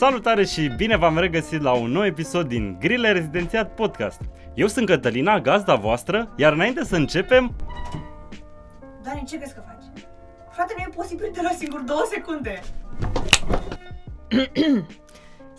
[0.00, 4.20] Salutare și bine v-am regăsit la un nou episod din Grile Rezidențiat Podcast.
[4.54, 7.56] Eu sunt Cătălina, gazda voastră, iar înainte să începem...
[9.02, 10.04] Dani, ce crezi că faci?
[10.50, 12.60] Frate, nu e posibil de la singur două secunde.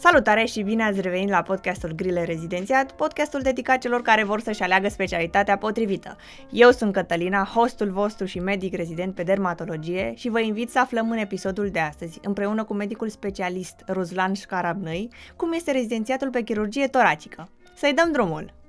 [0.04, 4.61] Salutare și bine ați revenit la podcastul Grile Rezidențiat, podcastul dedicat celor care vor să-și
[4.61, 6.18] aleagă specialitatea potrivită.
[6.51, 11.11] Eu sunt Cătălina, hostul vostru și medic rezident pe dermatologie și vă invit să aflăm
[11.11, 16.88] în episodul de astăzi, împreună cu medicul specialist Ruslan Șcarabnăi, cum este rezidențiatul pe chirurgie
[16.88, 17.49] toracică.
[17.74, 18.61] Să-i dăm drumul!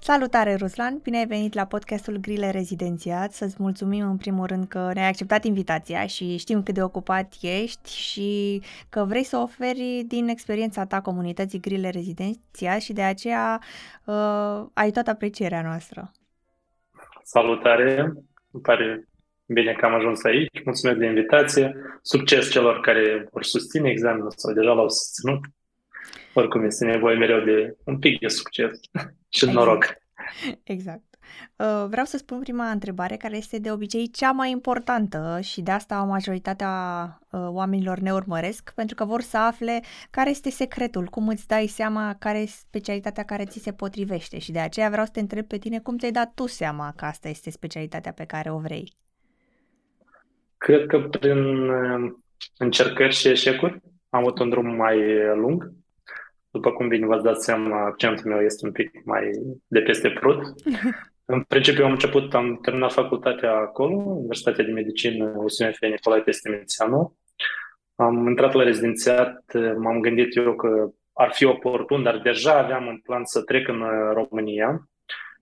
[0.00, 0.98] Salutare, Ruslan!
[1.02, 3.32] Bine ai venit la podcastul Grile Rezidențiat.
[3.32, 7.94] Să-ți mulțumim în primul rând că ne-ai acceptat invitația și știm cât de ocupat ești
[7.94, 13.60] și că vrei să oferi din experiența ta comunității Grile Rezidențiat și de aceea
[14.04, 16.12] uh, ai toată aprecierea noastră.
[17.22, 18.12] Salutare!
[18.50, 19.08] Îmi pare
[19.46, 20.64] bine că am ajuns aici.
[20.64, 21.76] Mulțumesc de invitație.
[22.02, 25.40] Succes celor care vor susține examenul sau deja l-au susținut.
[26.34, 28.70] Oricum este nevoie mereu de un pic de succes
[29.28, 29.66] și exact.
[29.66, 29.84] noroc.
[30.62, 31.08] Exact.
[31.56, 35.70] Uh, vreau să spun prima întrebare, care este de obicei cea mai importantă și de
[35.70, 36.70] asta majoritatea
[37.30, 41.66] uh, oamenilor ne urmăresc, pentru că vor să afle care este secretul, cum îți dai
[41.66, 45.46] seama care este specialitatea care ți se potrivește și de aceea vreau să te întreb
[45.46, 48.92] pe tine cum ți-ai dat tu seama că asta este specialitatea pe care o vrei.
[50.56, 52.12] Cred că prin uh,
[52.58, 54.96] încercări și eșecuri am avut un drum mai
[55.34, 55.72] lung
[56.50, 59.30] după cum bine v-ați dat seama, accentul meu este un pic mai
[59.66, 60.42] de peste prut.
[61.30, 67.16] În principiu am început, am terminat facultatea acolo, Universitatea de Medicină USMF Nicolae Testimețianu.
[67.94, 69.42] Am intrat la rezidențiat,
[69.76, 73.82] m-am gândit eu că ar fi oportun, dar deja aveam în plan să trec în
[74.12, 74.88] România.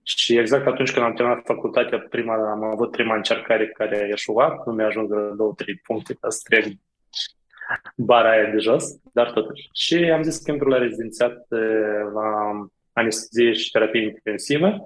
[0.03, 4.65] Și exact atunci când am terminat facultatea, prima, am avut prima încercare care a ieșuat,
[4.65, 6.65] nu mi-a ajuns de două, trei puncte ca să trec
[7.95, 9.69] bara aia de jos, dar totuși.
[9.73, 11.45] Și am zis că intru la rezidențiat
[12.13, 12.51] la
[12.93, 14.85] anestezie și terapie intensivă,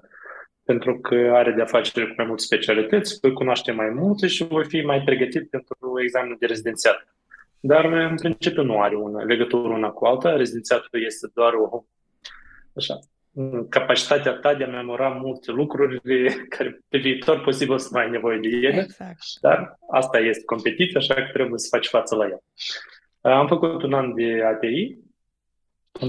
[0.63, 4.65] pentru că are de-a face cu mai multe specialități, voi cunoaște mai multe și voi
[4.65, 7.15] fi mai pregătit pentru examenul de rezidențiat.
[7.59, 10.35] Dar, în principiu, nu are una legătură una cu alta.
[10.35, 11.85] Rezidențiatul este doar o
[12.75, 12.99] așa,
[13.69, 16.01] capacitatea ta de a memora multe lucruri
[16.55, 18.81] care pe viitor posibil să mai ai nevoie de ele.
[18.81, 19.19] Exact.
[19.41, 22.39] Dar asta este competiția, așa că trebuie să faci față la ea.
[23.37, 24.97] Am făcut un an de ATI.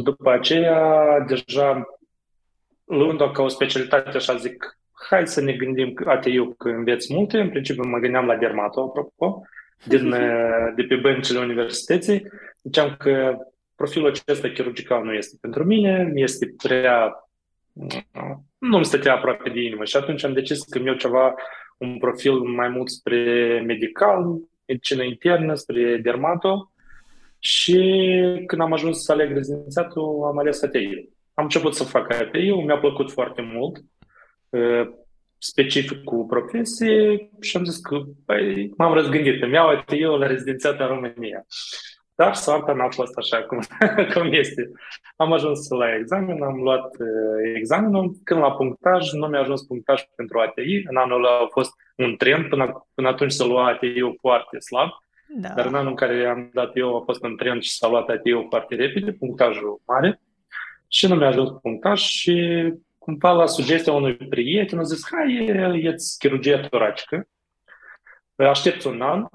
[0.03, 1.85] După aceea, deja
[2.85, 4.79] luând-o ca o specialitate, așa zic,
[5.11, 7.39] hai să ne gândim că ATI-ul că înveți multe.
[7.39, 9.43] În principiu mă gândeam la dermato, apropo,
[9.85, 10.11] din,
[10.77, 12.27] de pe băncile universității.
[12.63, 13.37] Ziceam că
[13.77, 17.29] profilul acesta chirurgical nu este pentru mine, este prea...
[18.59, 21.35] nu îmi stătea aproape de inimă și atunci am decis că eu ceva,
[21.79, 24.25] un profil mai mult spre medical,
[24.67, 26.73] medicină internă, spre dermato
[27.39, 27.81] și
[28.47, 31.09] când am ajuns să aleg rezidențiatul, am ales ATI.
[31.35, 33.85] Am început să fac ATI, mi-a plăcut foarte mult,
[35.39, 40.81] specific cu profesie și am zis că băi, m-am răzgândit, îmi iau ATI la rezidențiatul
[40.81, 41.45] în România.
[42.23, 43.59] Dar soarta n-a fost așa cum,
[44.15, 44.71] cum este.
[45.17, 48.13] Am ajuns la examen, am luat uh, examenul.
[48.25, 50.83] Când la punctaj, nu mi-a ajuns punctaj pentru ATI.
[50.85, 54.89] În anul ăla a fost un trend, până, până atunci să lua ATI-ul foarte slab.
[55.29, 55.49] Da.
[55.49, 58.09] Dar în anul în care am dat eu a fost un trend și s-a luat
[58.09, 60.21] ATI-ul foarte repede, punctajul mare.
[60.89, 62.65] Și nu mi-a ajuns punctaj și
[62.99, 67.29] cumva la sugestia unui prieten a zis, hai, e-ți chirurgia toracică,
[68.37, 69.27] aștepți un an,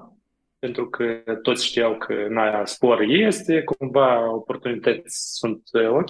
[0.60, 6.10] pentru că toți știau că na, spor este, cumva oportunități sunt uh, ok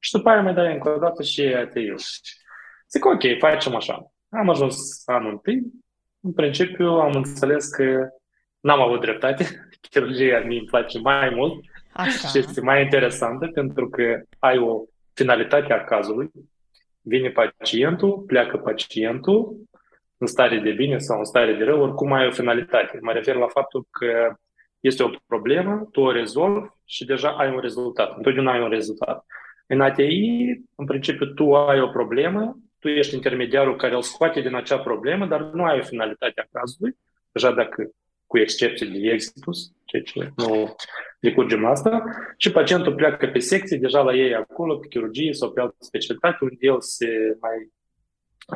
[0.00, 1.94] și după aia mai dai încă o dată și ATI.
[2.90, 4.12] Zic, ok, facem așa.
[4.28, 5.62] Am ajuns anul întâi.
[6.20, 8.08] În principiu am înțeles că
[8.60, 9.68] n-am avut dreptate.
[9.90, 12.28] Chirurgia mi îmi place mai mult așa.
[12.28, 14.82] și este mai interesantă pentru că ai o
[15.14, 16.30] finalitate a cazului.
[17.00, 19.56] Vine pacientul, pleacă pacientul,
[20.18, 22.98] în stare de bine sau în stare de rău, oricum ai o finalitate.
[23.02, 24.34] Mă refer la faptul că
[24.80, 28.16] este o problemă, tu o rezolvi și deja ai un rezultat.
[28.16, 29.24] Întotdeauna ai un rezultat.
[29.66, 34.54] În ATI, în principiu, tu ai o problemă, tu ești intermediarul care îl scoate din
[34.54, 36.96] acea problemă, dar nu ai o finalitate a cazului,
[37.32, 37.90] deja dacă
[38.26, 40.76] cu excepție de exitus, ceea ce nu
[41.20, 42.04] decurgem asta,
[42.36, 46.38] și pacientul pleacă pe secție, deja la ei acolo, pe chirurgie sau pe altă specialitate,
[46.40, 47.72] unde el se mai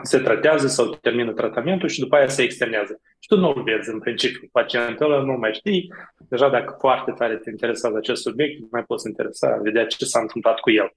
[0.02, 3.00] se tratează sau termină tratamentul și după aia se externează.
[3.18, 4.48] Și tu nu-l vezi în principiu.
[4.52, 5.92] Pacientul ăla nu mai știi.
[6.28, 10.20] Deja dacă foarte tare te interesează acest subiect, nu mai poți interesa, vedea ce s-a
[10.20, 10.90] întâmplat cu el.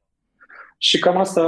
[0.77, 1.41] Și cam asta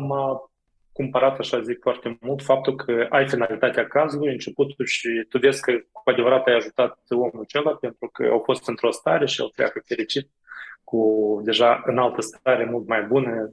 [0.00, 0.52] m-a
[0.92, 5.72] cumpărat, așa zic, foarte mult faptul că ai finalitatea cazului, începutul și tu vezi că
[5.92, 9.82] cu adevărat ai ajutat omul acela pentru că au fost într-o stare și el pleacă
[9.84, 10.30] fericit
[10.84, 13.52] cu deja în altă stare mult mai bună.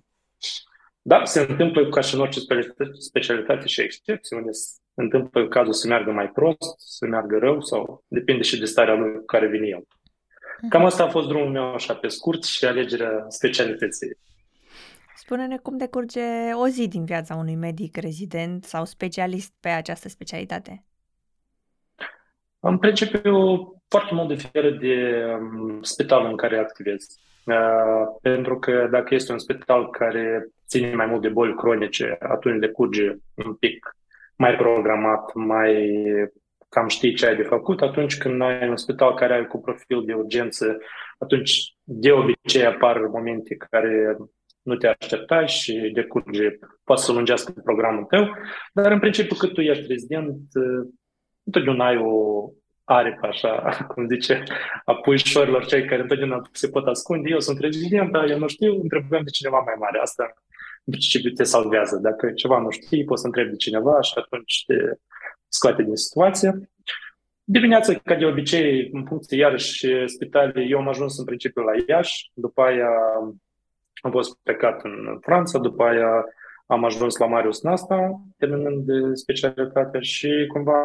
[1.02, 2.40] Da, se întâmplă ca și în orice
[2.98, 8.04] specialitate și excepție, unde se întâmplă cazul să meargă mai prost, să meargă rău sau
[8.08, 9.88] depinde și de starea lui cu care vine el.
[10.70, 14.18] Cam asta a fost drumul meu așa pe scurt și alegerea specialității.
[15.16, 20.84] Spune-ne cum decurge o zi din viața unui medic rezident sau specialist pe această specialitate.
[22.60, 23.36] În principiu,
[23.88, 27.20] foarte mult diferă de um, spitalul în care activezi.
[27.46, 32.60] Uh, pentru că dacă este un spital care ține mai mult de boli cronice, atunci
[32.60, 33.98] decurge un pic
[34.36, 36.04] mai programat, mai
[36.70, 37.82] cam știi ce ai de făcut.
[37.82, 40.78] Atunci când ai un spital care ai cu profil de urgență,
[41.18, 44.18] atunci de obicei apar momente care
[44.62, 46.50] nu te așteptai și decurge,
[46.84, 48.28] poate să lungească programul tău,
[48.74, 50.40] dar în principiu cât tu ești rezident,
[51.44, 52.44] întotdeauna ai o
[52.90, 53.52] aripă, așa,
[53.92, 54.44] cum zice,
[54.86, 57.30] a puișorilor cei care întotdeauna se pot ascunde.
[57.30, 60.00] Eu sunt rezident, dar eu nu știu, întrebăm de cineva mai mare.
[60.00, 60.24] Asta
[60.86, 61.96] în principiu te salvează.
[62.02, 64.74] Dacă ceva nu știi, poți să întrebi de cineva și atunci te
[65.48, 66.70] scoate din situație.
[67.44, 72.32] Dimineața, ca de obicei, în funcție iarăși spitale, eu am ajuns în principiu la Iași,
[72.34, 72.90] după aia
[74.02, 76.26] am fost plecat în Franța, după aia
[76.70, 80.84] am ajuns la Marius Nasta, terminând de specialitate și cumva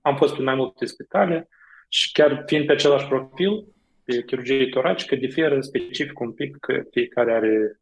[0.00, 1.48] am fost în mai multe spitale
[1.88, 3.64] și chiar fiind pe același profil,
[4.04, 7.80] pe chirurgie toracică, diferă specific un pic că fiecare are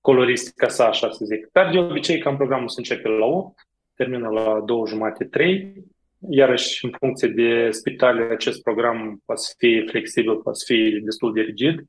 [0.00, 1.48] coloristica sa, așa să zic.
[1.52, 5.84] Dar de obicei cam programul se începe la 8, termină la 2 jumate, 3.
[6.30, 11.84] Iarăși, în funcție de spitale, acest program poate fi flexibil, poate fi destul de rigid.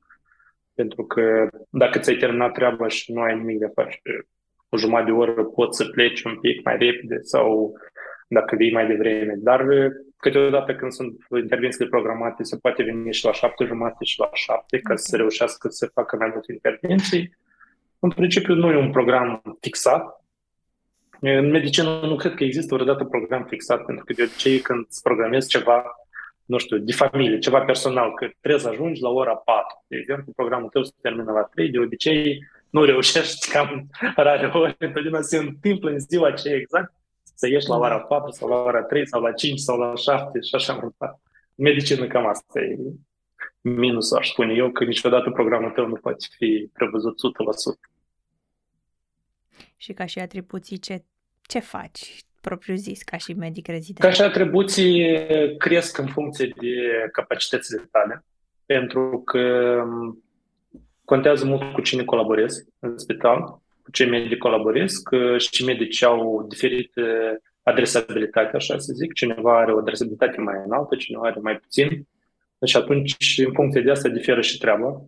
[0.76, 4.02] Pentru că dacă ți-ai terminat treaba și nu ai nimic de face
[4.70, 7.74] o jumătate de oră, poți să pleci un pic mai repede sau
[8.28, 9.34] dacă vii mai devreme.
[9.38, 9.66] Dar
[10.18, 14.80] câteodată când sunt intervențiile programate, se poate veni și la șapte jumate și la șapte
[14.80, 17.38] ca să reușească să facă mai multe intervenții.
[18.00, 20.26] În principiu nu e un program fixat.
[21.20, 25.02] În medicină nu cred că există vreodată program fixat, pentru că de obicei când îți
[25.02, 25.84] programezi ceva
[26.54, 29.86] nu știu, de familie, ceva personal, că trebuie să ajungi la ora 4.
[29.88, 34.76] De exemplu, programul tău se termină la 3, de obicei nu reușești cam rare ori,
[34.80, 36.94] întotdeauna se întâmplă în ziua aceea exact
[37.36, 40.40] să ieși la ora 4 sau la ora 3 sau la 5 sau la 7
[40.42, 41.22] și așa mai departe.
[41.56, 42.78] Medicină cam asta e
[43.62, 47.16] minusul, aș spune eu, că niciodată programul tău nu poate fi prevăzut
[47.76, 47.80] 100%.
[49.78, 51.04] Și ca și atribuții, ce,
[51.42, 52.24] ce faci?
[52.48, 54.00] Propriu zis, ca și medic rezident?
[54.00, 55.26] Ca și atribuții
[55.58, 56.74] cresc în funcție de
[57.12, 58.26] capacitățile tale,
[58.66, 59.40] pentru că
[59.86, 60.24] um,
[61.06, 63.40] contează mult cu cine colaborezi în spital,
[63.84, 67.02] cu ce medici colaborezi, că și medicii au diferite
[67.64, 69.14] adresabilitate, așa să zic.
[69.14, 72.08] Cineva are o adresabilitate mai înaltă, cineva are mai puțin.
[72.58, 75.02] Deci atunci, în funcție de asta, diferă și treaba.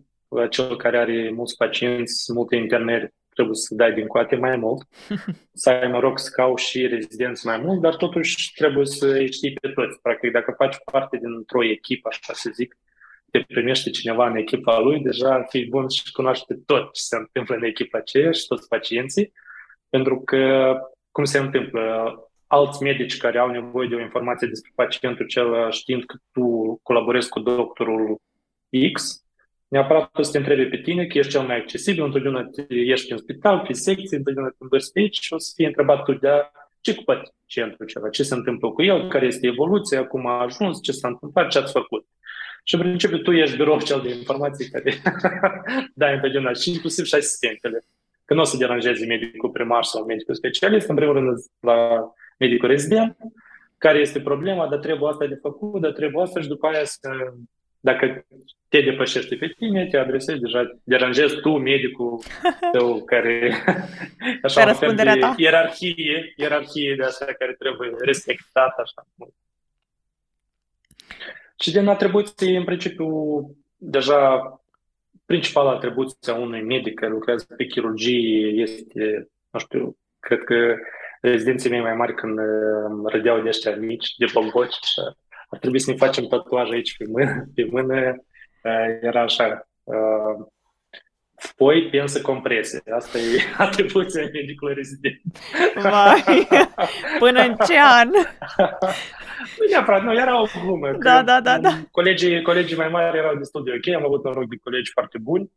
[0.50, 4.82] Cel care are mulți pacienți, multe internări, trebuie să dai din coate mai mult,
[5.62, 9.52] să ai noroc să cauți și rezidenți mai mult, dar totuși trebuie să îi știi
[9.52, 10.00] pe toți.
[10.02, 12.76] Practic, dacă faci parte dintr-o echipă, așa să zic,
[13.30, 17.54] te primește cineva în echipa lui, deja fii bun și cunoaște tot ce se întâmplă
[17.54, 19.32] în echipa aceea și toți pacienții,
[19.88, 20.74] pentru că
[21.10, 21.82] cum se întâmplă,
[22.46, 27.28] alți medici care au nevoie de o informație despre pacientul cel știind că tu colaborezi
[27.28, 28.20] cu doctorul
[28.92, 29.25] X,
[29.68, 33.64] neapărat să te întrebe pe tine, că ești cel mai accesibil, întotdeauna ești în spital,
[33.66, 36.28] pe secție, întotdeauna te învârți pe aici și o să fie întrebat tu de
[36.80, 40.82] ce cu pacientul ceva, ce se întâmplă cu el, care este evoluția, cum a ajuns,
[40.82, 42.06] ce s-a întâmplat, ce ați făcut.
[42.64, 45.02] Și în principiu tu ești birou cel de informații care
[45.94, 47.84] dai întotdeauna și inclusiv și asistentele.
[48.24, 52.04] Că nu o să deranjezi medicul primar sau medicul specialist, în primul rând la
[52.38, 53.16] medicul rezident,
[53.78, 57.08] care este problema, dar trebuie asta de făcut, dar trebuie asta și după aia să
[57.80, 58.26] dacă
[58.68, 62.20] te depășește pe tine, te adresezi deja, deranjezi tu, medicul
[62.72, 63.64] tău, care
[64.42, 65.34] așa un fel de ta.
[65.36, 69.06] ierarhie, ierarhie de asta care trebuie respectat așa.
[71.60, 73.10] Și din atribuții, în principiu,
[73.76, 74.52] deja
[75.26, 80.76] principala atribuție a unui medic care lucrează pe chirurgie este, nu știu, cred că
[81.20, 84.76] rezidenții mei mai mari când uh, râdeau de ăștia mici, de bomboci,
[85.48, 88.16] ar trebui să ne facem tatuaj aici pe mână, pe mână uh,
[89.00, 90.46] era așa, uh,
[91.36, 92.82] foi, pensă, comprese.
[92.94, 95.22] Asta e atribuția medicului rezident.
[95.74, 96.48] Vai,
[97.18, 98.08] până în ce an?
[99.58, 100.90] nu neapărat, nu, era o glumă.
[100.98, 101.70] Da, da, da, da.
[101.90, 105.50] Colegii, colegii mai mari erau destul de ok, am avut noroc de colegi foarte buni.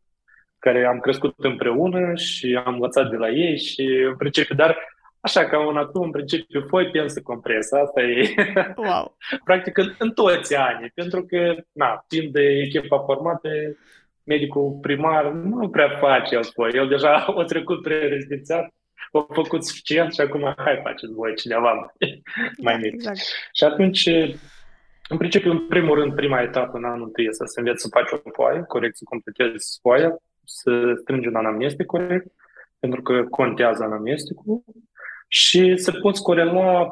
[0.58, 4.76] care am crescut împreună și am învățat de la ei și în principiu, dar
[5.20, 7.72] așa ca un atu, în principiu, foi, pensă, compres.
[7.72, 8.34] Asta e,
[8.76, 9.16] Wow.
[9.44, 13.48] practic, în, în toți anii, pentru că, na, fiind de echipa formată,
[14.24, 16.70] medicul primar nu prea face el foi.
[16.74, 18.74] El deja a trecut pre-rezidențiat,
[19.12, 22.22] a făcut suficient și acum hai faceți voi cineva mai,
[22.58, 22.92] mai mic.
[22.92, 23.18] Exact.
[23.52, 24.06] Și atunci,
[25.08, 28.10] în principiu, în primul rând, prima etapă în anul întâi este să înveți să faci
[28.10, 32.26] o foaie, corect, să completezi foaia, să strângi un anamnestic corect,
[32.78, 34.64] pentru că contează anamnesticul,
[35.32, 36.88] și să poți corela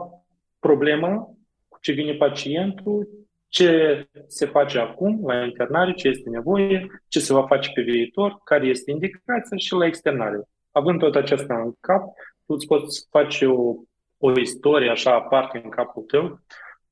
[0.58, 1.28] problema
[1.68, 3.08] cu ce vine pacientul,
[3.48, 8.40] ce se face acum la internare, ce este nevoie, ce se va face pe viitor,
[8.44, 10.48] care este indicația și la externare.
[10.70, 12.02] Având tot acesta în cap,
[12.46, 13.74] tu îți poți face o,
[14.18, 16.40] o istorie așa aparte în capul tău,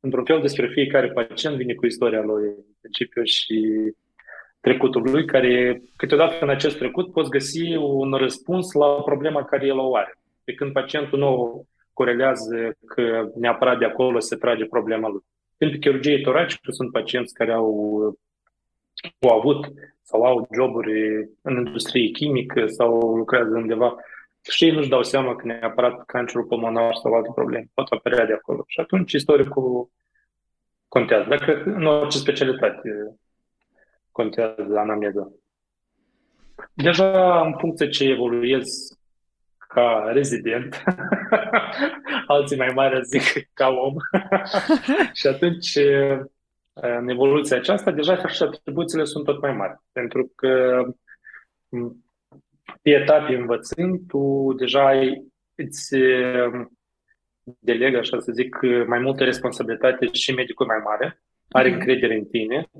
[0.00, 3.74] într-un fel despre fiecare pacient vine cu istoria lui în principiu și
[4.60, 9.78] trecutul lui, care câteodată în acest trecut poți găsi un răspuns la problema care el
[9.78, 10.18] o are.
[10.46, 15.24] Pe când pacientul nu corelează că neapărat de acolo se trage problema lui.
[15.56, 18.00] Pentru chirurgie toracică sunt pacienți care au,
[19.20, 19.66] au avut
[20.02, 23.96] sau au joburi în industrie chimică sau lucrează undeva
[24.50, 28.32] și ei nu-și dau seama că neapărat cancerul pulmonar sau alte probleme pot apărea de
[28.32, 28.64] acolo.
[28.66, 29.90] Și atunci istoricul
[30.88, 31.28] contează.
[31.28, 33.16] Dacă în orice specialitate
[34.12, 35.32] contează anamneza.
[36.72, 38.95] Deja în funcție ce evoluez
[39.76, 40.82] ca rezident,
[42.26, 43.94] alții mai mari zic ca om.
[45.20, 45.78] și atunci,
[46.72, 49.80] în evoluția aceasta, deja și atribuțiile sunt tot mai mari.
[49.92, 50.82] Pentru că
[52.82, 55.96] pe etape învățând, tu deja ai, îți
[57.58, 62.70] deleg, așa să zic, mai multă responsabilitate și medicul mai mare, are încredere în tine,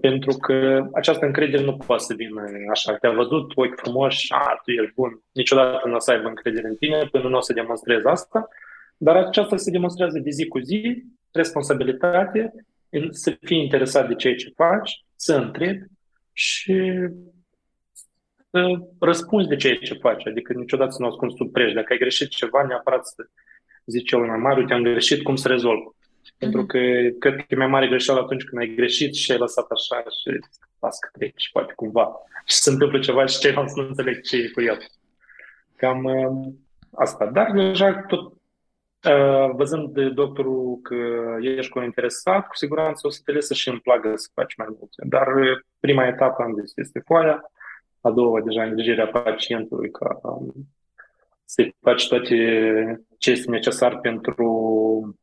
[0.00, 2.94] pentru că această încredere nu poate să vină așa.
[2.94, 5.22] Te-a văzut, ochi frumoși, a, tu ești bun.
[5.32, 8.48] Niciodată nu o să aibă încredere în tine până nu o să demonstrezi asta.
[8.96, 12.52] Dar aceasta se demonstrează de zi cu zi, responsabilitate,
[13.10, 15.84] să fii interesat de ceea ce faci, să întrebi
[16.32, 16.92] și
[18.50, 18.66] să
[18.98, 20.26] răspunzi de ceea ce faci.
[20.26, 21.72] Adică niciodată să nu ascunzi sub preș.
[21.72, 23.28] Dacă ai greșit ceva, neapărat să
[23.84, 25.95] zici cel mai mare, uite, am greșit, cum să rezolv.
[26.38, 26.68] Pentru mhm.
[26.68, 26.78] că
[27.18, 30.38] cred că e mai mare greșeală atunci când ai greșit și ai lăsat așa și
[30.80, 32.12] las că treci, poate cumva.
[32.44, 34.78] Și se întâmplă ceva și ceilalți nu înțeleg ce e cu el.
[35.76, 36.52] Cam uh,
[36.94, 37.26] asta.
[37.26, 40.96] Dar deja tot uh, văzând de doctorul că
[41.40, 44.66] ești cu interesat, cu siguranță o să te lese și îmi plagă să faci mai
[44.68, 45.02] multe.
[45.06, 47.50] Dar uh, prima etapă am zis este foaia,
[48.00, 50.52] a doua deja îngrijirea pacientului ca um,
[51.44, 52.36] să faci toate
[53.18, 55.16] ce este necesar pentru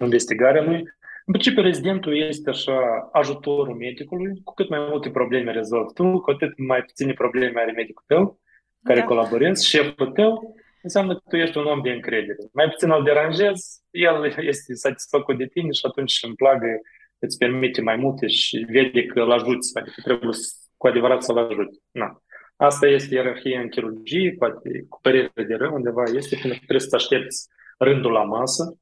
[0.00, 0.82] investigarea lui.
[1.26, 6.30] În principiu, rezidentul este așa ajutorul medicului, cu cât mai multe probleme rezolvi tu, cu
[6.30, 8.40] atât mai puține probleme are medicul tău,
[8.82, 9.06] care da.
[9.06, 12.38] colaborezi, șeful tău, înseamnă că tu ești un om de încredere.
[12.52, 16.66] Mai puțin îl deranjezi, el este satisfăcut de tine și atunci îmi plagă,
[17.18, 20.30] îți permite mai multe și vede că îl ajuți, adică trebuie
[20.76, 21.80] cu adevărat să-l ajuți.
[21.90, 22.22] Na.
[22.56, 26.88] Asta este ierarhia în chirurgie, poate cu părere de rău undeva este, pentru că trebuie
[26.88, 27.48] să aștepți
[27.78, 28.78] rândul la masă,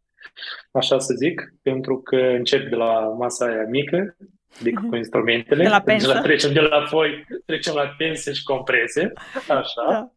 [0.72, 4.16] așa să zic, pentru că încep de la masa aia mică,
[4.60, 4.96] adică cu mhm.
[4.96, 6.06] instrumentele, de la pensă.
[6.06, 9.12] De la, trecem de la foi, trecem la pense și comprese,
[9.48, 9.86] așa.
[9.88, 10.12] Da.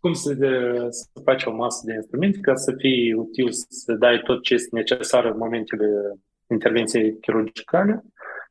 [0.00, 0.48] Cum să, de,
[0.90, 4.68] să faci o masă de instrumente ca să fii util, să dai tot ce este
[4.72, 5.86] necesar în momentele
[6.50, 8.04] intervenției chirurgicale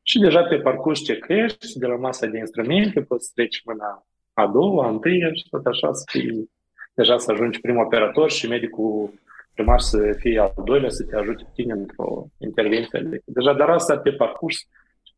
[0.03, 4.47] și deja pe parcurs ce crești, de la masa de instrumente poți treci mâna a
[4.47, 6.49] doua, a întâia și tot așa să fii,
[6.93, 9.13] deja să ajungi prim operator și medicul
[9.59, 13.21] primar să fie al doilea, să te ajute tine într-o intervenție.
[13.25, 14.57] Deja, dar asta pe parcurs,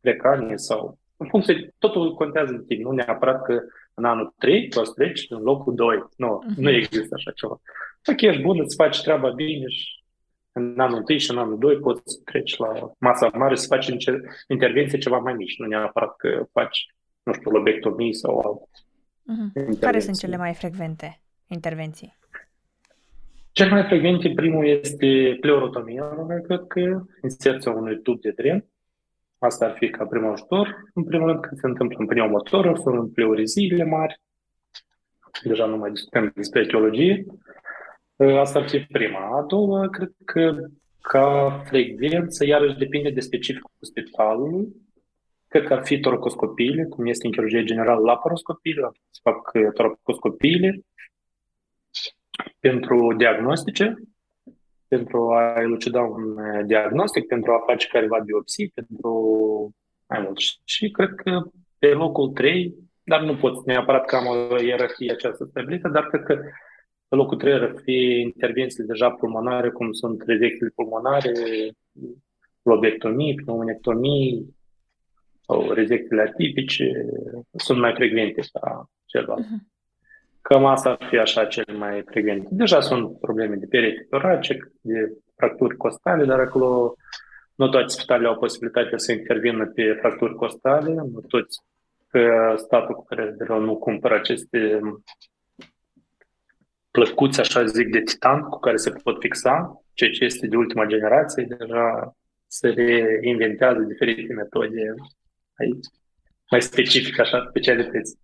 [0.00, 0.98] plecanie sau...
[1.16, 3.60] În funcție, totul contează de tine, nu neapărat că
[3.94, 6.04] în anul 3 tu o să treci în locul 2.
[6.16, 6.56] Nu, uh-huh.
[6.56, 7.60] nu există așa ceva.
[8.02, 10.04] Dacă ești bun, îți faci treaba bine și
[10.52, 13.88] în anul 1 și în anul 2 poți să treci la masa mare să faci
[14.48, 18.68] intervenție ceva mai mici, nu neapărat că faci, nu știu, lobectomii sau alte.
[18.72, 19.80] Uh-huh.
[19.80, 22.20] Care sunt cele mai frecvente intervenții?
[23.52, 28.66] Cel mai frecvent, primul este pleurotomia, cred că inserția unui tub de dren.
[29.38, 30.82] Asta ar fi ca prim ajutor.
[30.94, 34.20] În primul rând, când se întâmplă în pneumotoră, sunt în pleuriziile mari.
[35.42, 37.24] Deja nu mai discutăm despre etiologie.
[38.16, 39.38] Asta ar fi prima.
[39.38, 40.56] A doua, cred că
[41.00, 44.68] ca frecvență, iarăși depinde de specificul spitalului.
[45.48, 50.80] Cred că ar fi toracoscopiile, cum este în chirurgie generală laparoscopiile, se fac toracoscopiile,
[52.60, 53.94] pentru diagnostice,
[54.88, 59.10] pentru a elucida un eh, diagnostic, pentru a face careva biopsii, pentru
[60.06, 60.38] mai mult.
[60.64, 61.42] Și cred că
[61.78, 62.74] pe locul 3,
[63.04, 66.34] dar nu pot neapărat că am o ierarhie aceasta stabilită, dar cred că
[67.08, 71.32] pe locul 3 ar fi intervențiile deja pulmonare, cum sunt rezecțiile pulmonare,
[72.62, 74.56] lobectomii, pneumonectomii
[75.40, 77.06] sau rezecțiile atipice,
[77.52, 79.44] sunt mai frecvente ca celălalt.
[79.44, 79.71] Uh-huh.
[80.42, 82.48] Cam asta ar fi așa cel mai frecvent.
[82.48, 86.94] Deja sunt probleme de perete toracic, de fracturi costale, dar acolo
[87.54, 91.60] nu toate spitalele au posibilitatea să intervină pe fracturi costale, nu toți
[92.08, 94.80] că statul cu care nu cumpără aceste
[96.90, 100.84] plăcuți, așa zic, de titan cu care se pot fixa, ceea ce este de ultima
[100.84, 104.94] generație, deja se reinventează diferite metode
[105.58, 105.86] aici,
[106.50, 108.18] mai specific, așa, specialități.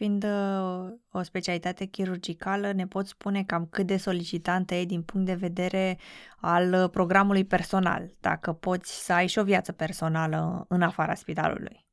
[0.00, 5.26] Fiind uh, o specialitate chirurgicală, ne poți spune cam cât de solicitantă e din punct
[5.26, 5.98] de vedere
[6.40, 11.84] al uh, programului personal, dacă poți să ai și o viață personală în afara spitalului.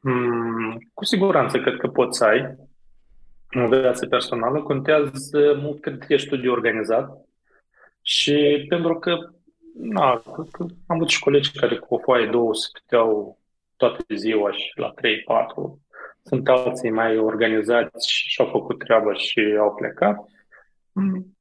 [0.00, 2.56] Mm, cu siguranță cred că poți să ai
[3.64, 4.62] o viață personală.
[4.62, 7.26] Contează mult cât ești tu de organizat
[8.02, 9.16] și pentru că
[9.74, 13.38] na, am avut și colegi care cu o foaie două se puteau
[13.76, 14.94] toată ziua și la
[15.76, 15.83] 3-4
[16.24, 20.16] sunt alții mai organizați și au făcut treabă și au plecat.
[20.92, 21.36] Mm.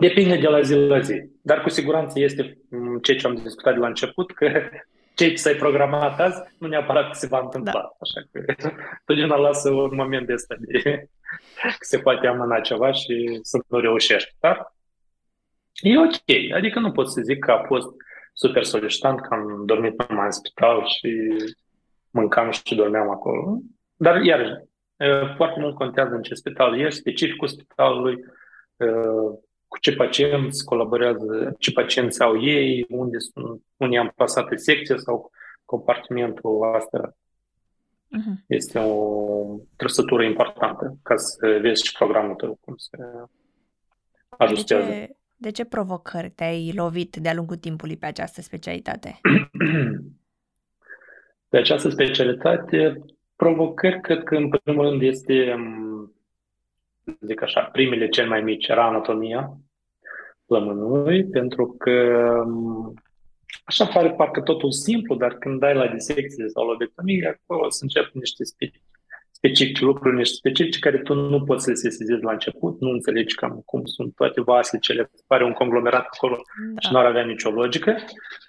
[0.00, 1.30] Depinde de la zi la zi.
[1.42, 4.68] Dar cu siguranță este mm, ceea ce am discutat de la început, că
[5.14, 7.72] ce ți-ai programat azi nu neapărat se va întâmpla.
[7.72, 7.96] Da.
[8.00, 8.70] Așa că
[9.04, 10.78] totdeauna lasă un moment de ăsta de
[11.62, 14.34] că se poate amâna ceva și să nu reușești.
[14.40, 14.74] Dar
[15.72, 16.54] e ok.
[16.54, 17.88] Adică nu pot să zic că a fost
[18.32, 21.36] super solicitant, că am dormit numai în spital și
[22.10, 23.58] mâncam și dormeam acolo.
[24.00, 24.64] Dar, iar
[25.36, 28.16] foarte mult contează în ce spital ești, specificul spitalului,
[29.68, 35.30] cu ce pacienți colaborează, ce pacienți au ei, unde sunt, unde am pasat secție sau
[35.64, 37.16] compartimentul asta
[38.16, 38.44] uh-huh.
[38.46, 42.96] este o trăsătură importantă ca să vezi și programul tău cum se
[44.28, 44.86] ajustează.
[44.86, 49.20] De ce, de ce provocări te-ai lovit de-a lungul timpului pe această specialitate?
[51.48, 53.04] pe această specialitate
[53.42, 56.14] Provocări, cred că în primul rând este, mm,
[57.20, 59.56] zic așa, primele cel mai mici era anatomia
[60.46, 61.92] plămânului, pentru că
[62.46, 62.94] mm,
[63.64, 67.78] așa pare parcă totul simplu, dar când dai la disecție sau la lobectomie, acolo să
[67.82, 68.44] încep niște
[69.30, 73.34] specifici lucruri, niște specifici care tu nu poți să le sesizezi la început, nu înțelegi
[73.34, 76.36] cam cum sunt toate vasele, pare un conglomerat acolo
[76.74, 76.80] da.
[76.80, 77.96] și nu ar avea nicio logică,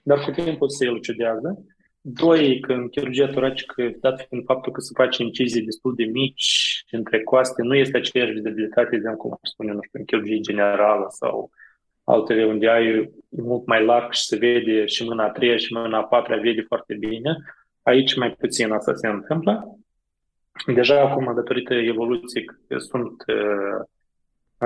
[0.04, 1.66] dar cu timpul se elucidează.
[2.02, 6.84] Doi, că în chirurgia toracică, dat fiind faptul că se face incizii destul de mici
[6.92, 11.06] între coaste, nu este aceeași vizibilitate, de cum aș spune, nu știu, în chirurgie generală
[11.10, 11.52] sau
[12.04, 15.98] altele unde ai mult mai larg și se vede și mâna a treia și mâna
[15.98, 17.38] a patra vede foarte bine.
[17.82, 19.80] Aici mai puțin asta se întâmplă.
[20.76, 22.46] Deja acum, datorită evoluției,
[22.78, 23.86] sunt uh,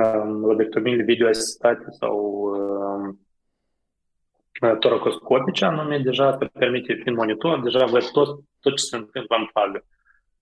[0.03, 3.15] um, lobectomiile video asistate sau uh,
[4.67, 9.47] toracoscopice, anume deja te permite prin monitor, deja văd tot, tot ce se întâmplă în
[9.51, 9.85] fază.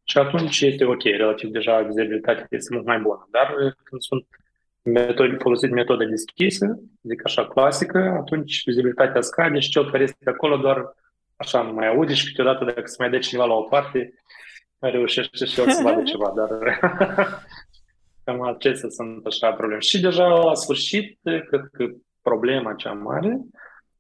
[0.04, 3.28] Și atunci este ok, relativ deja vizibilitatea este mult mai bună.
[3.32, 4.26] Dar uh, când sunt
[4.82, 10.58] metode, folosit metoda deschisă, zic așa clasică, atunci vizibilitatea scade și cel care este acolo
[10.58, 10.96] doar
[11.36, 14.14] așa nu mai aude și câteodată dacă se mai dă cineva la o parte,
[14.80, 16.80] mai reușește și el să vadă ceva, dar
[18.24, 19.82] cam acestea sunt așa probleme.
[19.82, 21.86] Și deja la sfârșit, cred că
[22.22, 23.40] problema cea mare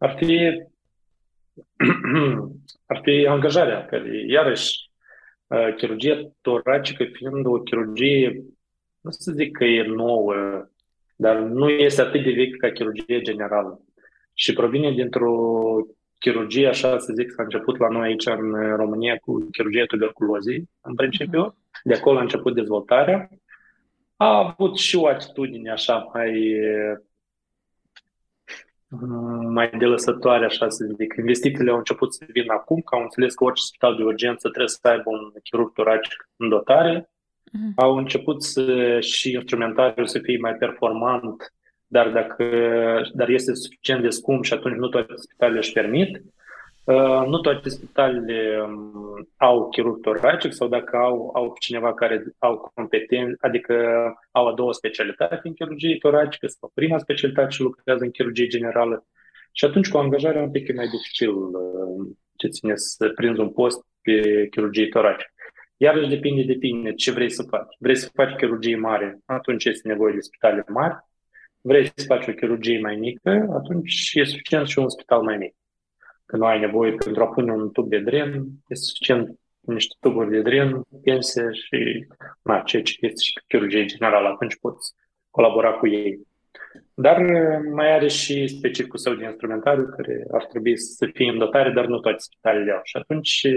[0.01, 0.63] ar fi,
[2.91, 4.89] ar fi angajarea, care iarăși
[5.47, 8.43] uh, chirurgia toracică fiind o chirurgie,
[9.01, 10.33] nu să zic că e nouă,
[11.15, 13.81] dar nu este atât de veche ca chirurgia generală.
[14.33, 15.35] Și provine dintr-o
[16.19, 20.95] chirurgie, așa să zic, s-a început la noi aici în România cu chirurgia tuberculozei, în
[20.95, 21.55] principiu.
[21.83, 23.29] De acolo a început dezvoltarea.
[24.15, 26.55] A avut și o atitudine așa mai
[29.49, 31.13] mai delăsătoare, așa să zic.
[31.17, 34.67] Investițiile au început să vină acum, că au înțeles că orice spital de urgență trebuie
[34.67, 37.09] să aibă un chirurg toracic în dotare.
[37.47, 37.73] Uh-huh.
[37.75, 41.53] Au început să, și instrumentariul să fie mai performant,
[41.87, 42.45] dar, dacă,
[43.13, 46.21] dar este suficient de scump și atunci nu toate spitalele își permit.
[46.91, 52.71] Uh, nu toate spitalele um, au chirurg toracic sau dacă au, au cineva care au
[52.75, 53.75] competențe, adică
[54.31, 59.05] au a doua specialitate în chirurgie toracică sau prima specialitate și lucrează în chirurgie generală.
[59.51, 63.49] Și atunci cu angajarea un pic e mai dificil uh, ce ține să prinzi un
[63.49, 65.31] post pe chirurgie toracică.
[65.77, 67.75] Iarăși depinde de tine ce vrei să faci.
[67.79, 70.95] Vrei să faci chirurgie mare, atunci este nevoie de spitale mari.
[71.61, 75.55] Vrei să faci o chirurgie mai mică, atunci e suficient și un spital mai mic.
[76.31, 80.29] Când nu ai nevoie pentru a pune un tub de dren, e suficient niște tuburi
[80.29, 82.07] de dren, pense și
[82.41, 84.93] na, ceea ce este și chirurgie generală, atunci poți
[85.29, 86.27] colabora cu ei.
[86.93, 87.21] Dar
[87.73, 91.85] mai are și specificul său de instrumentariu care ar trebui să fie în dotare, dar
[91.85, 92.79] nu toate spitalele au.
[92.83, 93.47] Și atunci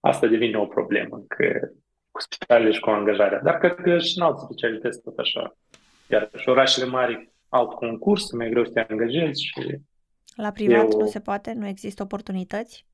[0.00, 1.68] asta devine o problemă, că
[2.10, 3.40] cu spitalele și cu angajarea.
[3.40, 5.56] Dar cred că și în alte specialități tot așa.
[6.10, 9.80] Iar și orașele mari alt concurs, mai greu să te angajezi și...
[10.34, 10.98] La privat eu...
[10.98, 11.52] nu se poate?
[11.52, 12.86] Nu există oportunități?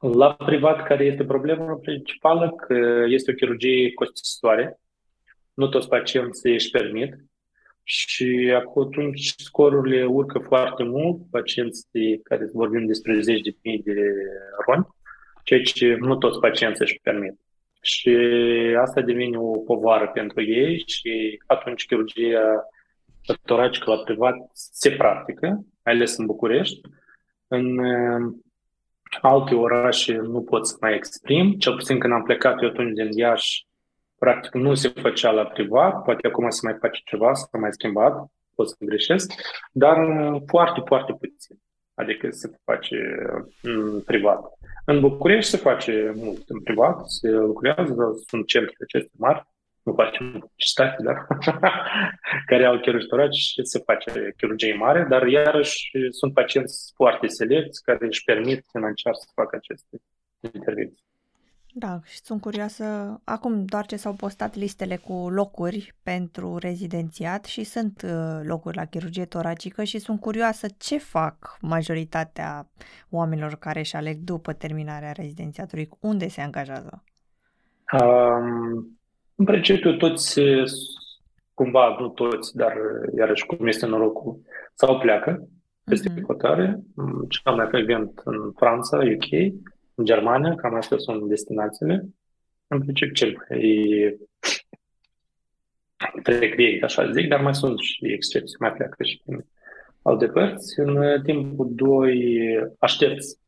[0.00, 2.50] La privat, care este problema principală?
[2.50, 4.80] Că este o chirurgie costisitoare.
[5.54, 7.14] Nu toți pacienții își permit.
[7.82, 14.12] Și atunci scorurile urcă foarte mult, pacienții care vorbim despre zeci de mii de
[14.66, 14.86] roni,
[15.42, 17.38] ceea ce nu toți pacienții își permit.
[17.82, 18.16] Și
[18.80, 22.68] asta devine o povară pentru ei și atunci chirurgia
[23.44, 26.80] toracică la privat se practică, mai ales în București.
[27.48, 28.34] În uh,
[29.20, 33.18] alte orașe nu pot să mai exprim, cel puțin când am plecat eu atunci din
[33.18, 33.66] Iași,
[34.18, 38.26] practic nu se făcea la privat, poate acum se mai face ceva, s-a mai schimbat,
[38.54, 39.32] pot să greșesc,
[39.72, 41.56] dar uh, foarte, foarte puțin.
[41.94, 42.96] Adică se face
[43.62, 44.40] în privat.
[44.84, 49.46] În București se face mult în privat, se lucrează, sunt centre aceste mari,
[49.84, 51.26] nu facem publicitate, da?
[52.50, 58.06] care au chirurgi și se face chirurgie mare, dar iarăși sunt pacienți foarte selecți care
[58.06, 60.00] își permit financiar să facă aceste
[60.40, 61.04] intervenții.
[61.76, 62.84] Da, și sunt curioasă,
[63.24, 68.84] acum doar ce s-au postat listele cu locuri pentru rezidențiat și sunt uh, locuri la
[68.84, 72.68] chirurgie toracică și sunt curioasă ce fac majoritatea
[73.10, 77.04] oamenilor care își aleg după terminarea rezidențiatului, unde se angajează?
[78.00, 78.98] Um,
[79.34, 80.40] în principiu toți,
[81.54, 82.76] cumva, nu toți, dar
[83.16, 84.40] iarăși cum este norocul,
[84.74, 85.48] sau pleacă
[85.84, 86.22] peste uh-huh.
[86.26, 86.80] hotare,
[87.28, 89.54] cel mai frecvent în Franța, UK,
[89.94, 92.08] în Germania, cam astea sunt destinațiile.
[92.66, 94.18] În principiu cel mai
[96.22, 99.46] frecvent, așa zic, dar mai sunt și excepții, mai pleacă și din
[100.02, 100.80] alte părți.
[100.80, 103.38] În timpul 2 aștepți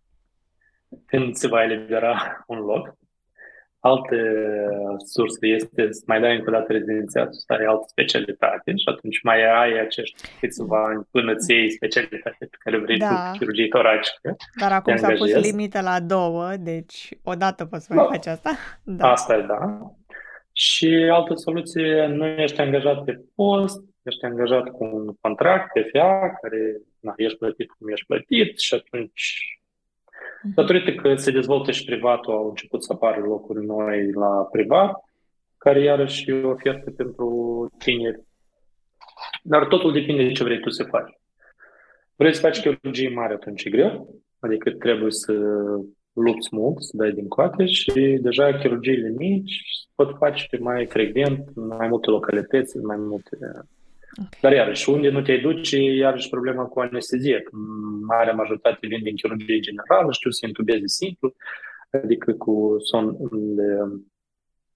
[1.06, 2.96] când se va elibera un loc
[3.86, 4.18] alte
[5.14, 9.22] surse este să mai dai încă o dată rezidențiatul să ai altă specialitate și atunci
[9.22, 13.30] mai ai acești câțiva ani până ți iei specialitatea pe care vrei da.
[13.30, 14.36] tu, chirurgie toracică.
[14.60, 18.10] Dar acum s-a pus limită la două, deci odată poți mai da.
[18.10, 18.50] face asta.
[18.82, 19.10] Da.
[19.10, 19.80] Asta e, da.
[20.52, 26.76] Și altă soluție, nu ești angajat pe post, ești angajat cu un contract FA, care
[27.00, 29.55] na, ești plătit cum ești plătit și atunci Mhm.
[30.54, 35.04] Datorită că se dezvoltă și privatul, au început să apară locuri noi la privat,
[35.58, 37.28] care iarăși e o ofertă pentru
[37.78, 38.20] tineri.
[39.42, 41.18] Dar totul depinde de ce vrei tu să faci.
[42.16, 45.32] Vrei să faci chirurgie mare, atunci e greu, adică trebuie să
[46.12, 49.62] lupți mult, să dai din coate și deja chirurgiile mici
[49.94, 53.38] pot face mai frecvent în mai multe localități, în mai multe
[54.18, 54.38] Okay.
[54.40, 57.42] Dar iarăși, unde nu te duci, iarăși problema cu anestezie.
[58.06, 61.34] Marea majoritate vin din chirurgie generală, știu să intubeze simplu,
[61.90, 63.62] adică cu son de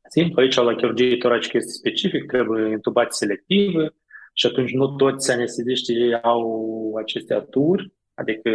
[0.08, 0.40] simplu.
[0.40, 3.94] Aici, la chirurgie toracică este specific, trebuie intubație selectivă
[4.32, 8.50] și atunci nu toți anesteziștii au aceste aturi, adică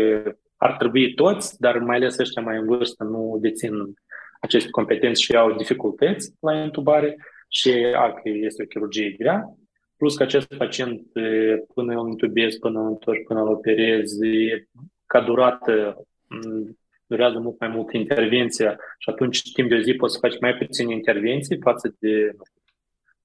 [0.58, 3.74] ar trebui toți, dar mai ales ăștia mai în vârstă nu dețin
[4.42, 7.16] aceste competențe și au dificultăți la intubare
[7.48, 9.56] și a, că este o chirurgie grea
[9.98, 11.02] Plus că acest pacient,
[11.74, 14.20] până îl intubezi, până îl întorci, până îl operezi,
[15.06, 16.06] ca durată,
[17.08, 20.54] durează mult mai mult intervenția și atunci timp de o zi poți să faci mai
[20.54, 22.62] puține intervenții față de, nu știu,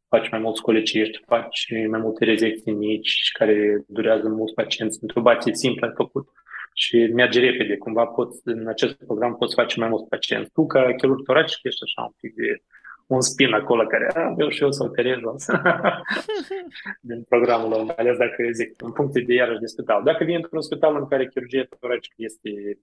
[0.08, 5.86] faci mai mulți coleciști, faci mai multe rezecții mici care durează mulți pacienți, intubații simple
[5.86, 6.28] ai făcut
[6.74, 7.76] și merge repede.
[7.76, 10.50] Cumva poți, în acest program poți face mai mulți pacienți.
[10.52, 12.62] Tu, ca chirurg toracic, ești așa un pic de
[13.10, 15.18] un spin acolo care a, vreau și eu să operez
[17.00, 20.02] din programul meu, mai ales dacă zic, în funcție de iarăși de spital.
[20.02, 22.78] Dacă vin într-un spital în care chirurgia toracică este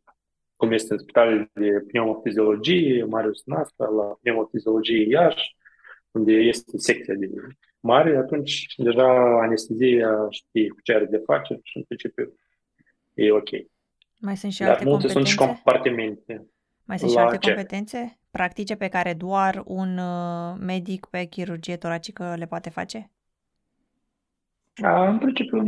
[0.56, 5.56] cum este în spital de pneumofiziologie, Marius Nasta, la pneumofiziologie Iași,
[6.12, 7.30] unde este secția de
[7.80, 12.34] mare, atunci deja anestezia știe cu ce are de face și în principiu
[13.14, 13.50] e ok.
[14.20, 15.14] Mai sunt și Dar alte multe competențe?
[15.14, 16.48] sunt și compartimente.
[16.86, 17.48] Mai sunt și alte ce?
[17.48, 23.12] competențe practice pe care doar un uh, medic pe chirurgie toracică le poate face?
[24.84, 25.62] A, în principiu,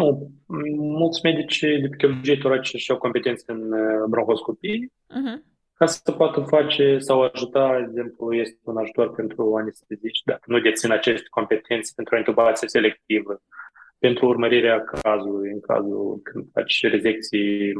[0.00, 0.30] nu.
[0.76, 4.86] Mulți medici de pe chirurgie toracică și au competențe în uh, bronhoscopie.
[4.86, 5.38] Uh-huh.
[5.74, 10.58] Ca să poată face sau ajuta, de exemplu, este un ajutor pentru anesteziști, dacă nu
[10.58, 13.42] dețin aceste competențe pentru intubație selectivă,
[13.98, 17.72] pentru urmărirea cazului, în cazul când faci rezecții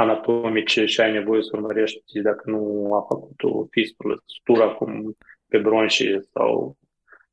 [0.00, 5.16] anatomice și ai nevoie să urmărești dacă nu a făcut o fistulă, sutura cum
[5.48, 6.76] pe bronșie sau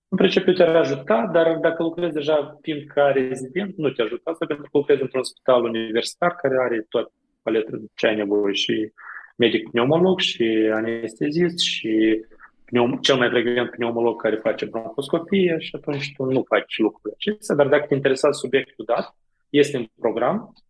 [0.09, 4.45] în principiu te-ar ajuta, dar dacă lucrezi deja fiind ca rezident, nu te ajută asta
[4.45, 7.11] pentru că lucrezi într-un spital universitar care are toate
[7.43, 8.91] paletele ce ai nevoie și
[9.35, 12.23] medic pneumolog și anestezist și
[12.65, 17.55] pneum, cel mai frecvent pneumolog care face bronhoscopie și atunci tu nu faci lucrurile acestea,
[17.55, 19.15] dar dacă te interesează subiectul dat,
[19.49, 20.66] este un program uh,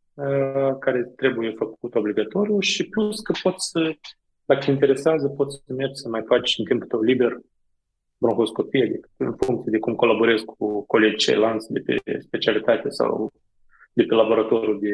[0.80, 3.96] care trebuie făcut obligatoriu și plus că poți să,
[4.46, 7.38] dacă te interesează, poți să mergi să mai faci în timpul tău liber
[8.18, 13.32] bronhoscopie, adică în funcție de cum colaborezi cu colegii ceilalți de pe specialitate sau
[13.94, 14.94] de pe laboratorul de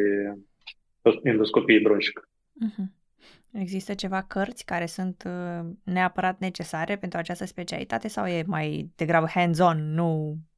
[1.23, 2.29] endoscopie bronșică.
[2.65, 3.01] Uh-huh.
[3.51, 9.27] Există ceva cărți care sunt uh, neapărat necesare pentru această specialitate sau e mai degrabă
[9.29, 10.52] hands-on, nu mm,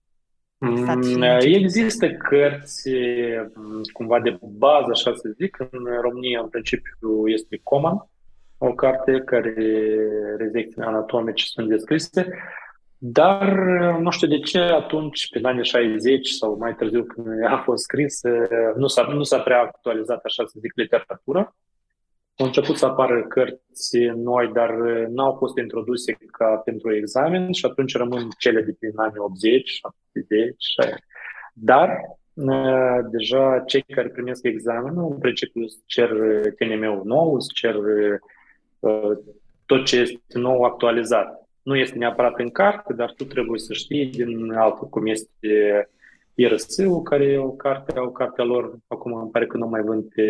[1.40, 2.90] Există cărți
[3.54, 5.58] mm, cumva de bază, așa să zic.
[5.72, 8.10] În România, în principiu, este Coman,
[8.58, 9.54] o carte care
[10.38, 12.28] rezecțiile anatomice sunt descrise,
[12.98, 13.54] dar
[14.00, 18.22] nu știu de ce atunci, pe anii 60 sau mai târziu când a fost scris,
[18.76, 21.56] nu s-a, nu s-a prea actualizat, așa să zic, literatura.
[22.38, 24.70] Au început să apară cărți noi, dar
[25.10, 29.80] n-au fost introduse ca pentru examen și atunci rămân cele de prin anii 80,
[30.14, 30.56] 70.
[31.54, 31.98] Dar
[33.12, 36.10] deja cei care primesc examenul, în principiu, cer
[36.58, 37.76] TNM-ul nou, cer
[39.66, 41.48] tot ce este nou actualizat.
[41.62, 45.90] Nu este neapărat în carte, dar tu trebuie să știi din altul cum este
[46.34, 49.82] IRS-ul, care e o carte, o carte a lor, acum îmi pare că nu mai
[49.82, 50.24] vând pe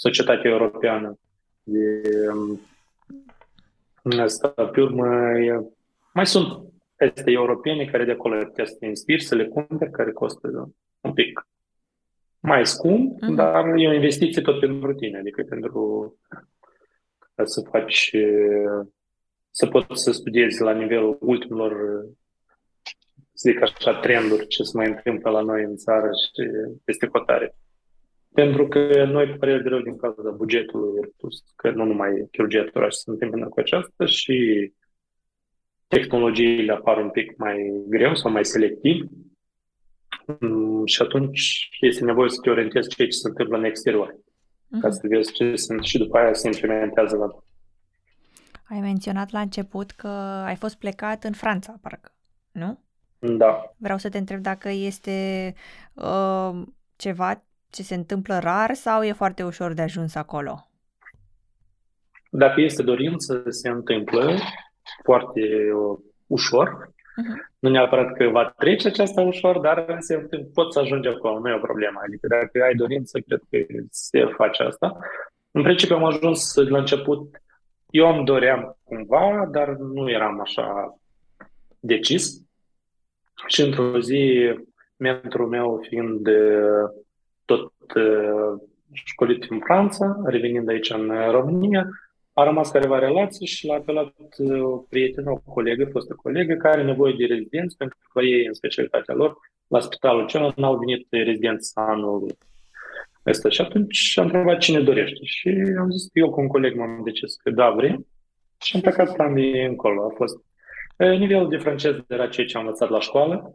[0.00, 1.18] Societatea Europeană.
[1.62, 2.00] De,
[4.20, 5.66] asta, pe urmă, e,
[6.12, 6.46] mai sunt
[6.96, 8.44] teste europene care de acolo
[8.78, 11.46] te inspir să le cumperi, care costă un pic
[12.40, 13.34] mai scump, uh-huh.
[13.34, 16.16] dar e o investiție tot pentru tine, adică pentru
[17.34, 18.16] ca să faci,
[19.50, 22.04] să poți să studiezi la nivelul ultimilor,
[23.32, 26.50] să zic așa, trenduri ce se mai întâmplă la noi în țară și
[26.84, 27.56] peste cotare.
[28.42, 32.64] Pentru că noi, cu părere de rău, din cauza bugetului plus că nu numai chirurgia
[32.64, 34.72] toraș se întâmplă cu aceasta și
[35.86, 39.06] tehnologiile apar un pic mai greu sau mai selectiv
[40.40, 44.80] mm, și atunci este nevoie să te orientezi ce se întâmplă în exterior uh-huh.
[44.80, 47.26] ca să vezi ce sunt și după aia se implementează la
[48.68, 50.08] Ai menționat la început că
[50.46, 52.14] ai fost plecat în Franța, parcă,
[52.50, 52.82] nu?
[53.18, 53.74] Da.
[53.76, 55.54] Vreau să te întreb dacă este
[55.94, 56.62] uh,
[56.96, 60.68] ceva ce se întâmplă rar sau e foarte ușor de ajuns acolo?
[62.30, 64.34] Dacă este dorință, se întâmplă
[65.04, 65.40] foarte
[65.72, 66.68] uh, ușor.
[66.68, 67.48] Uh-huh.
[67.58, 71.54] Nu neapărat că va trece aceasta ușor, dar se, poți să ajungi acolo, nu e
[71.54, 72.00] o problemă.
[72.06, 73.58] Adică dacă ai dorință, cred că
[73.90, 74.98] se face asta.
[75.50, 77.42] În principiu am ajuns la început,
[77.90, 80.98] eu îmi doream cumva, dar nu eram așa
[81.80, 82.42] decis.
[83.46, 84.52] Și într-o zi,
[84.96, 86.28] mentorul meu fiind
[87.07, 87.07] tot
[88.92, 91.88] școlit în Franța, revenind aici în România,
[92.32, 96.74] a rămas careva relații și l-a apelat uh, o prietenă, o colegă, fostă colegă, care
[96.74, 101.06] are nevoie de rezidenți pentru că ei, în specialitatea lor, la spitalul celălalt n-au venit
[101.10, 102.36] rezidenți anul
[103.26, 103.48] ăsta.
[103.48, 105.24] Și atunci am întrebat cine dorește.
[105.24, 105.48] Și
[105.78, 108.06] am zis că eu cu un coleg m-am decis că da, vrem.
[108.60, 110.04] Și am plecat ambii încolo.
[110.04, 110.36] A fost
[110.96, 113.54] nivelul de franceză era ceea ce am învățat la școală.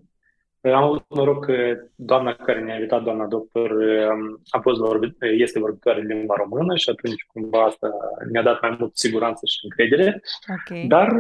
[0.72, 5.60] Am avut noroc că doamna care ne-a invitat, doamna doctor, um, a fost vorbit, este
[5.60, 7.90] vorbitoare în limba română și atunci cumva asta
[8.32, 10.22] ne-a dat mai mult siguranță și încredere.
[10.62, 10.86] Okay.
[10.88, 11.12] Dar,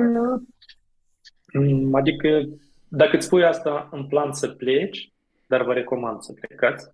[1.54, 2.44] um, adică,
[2.88, 5.14] dacă îți spui asta în plan să pleci,
[5.48, 6.92] dar vă recomand să plecați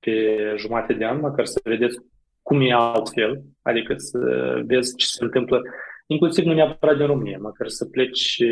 [0.00, 1.98] pe jumate de an, măcar să vedeți
[2.42, 4.18] cum e altfel, adică să
[4.66, 5.62] vezi ce se întâmplă,
[6.06, 8.42] inclusiv nu neapărat din România, măcar să pleci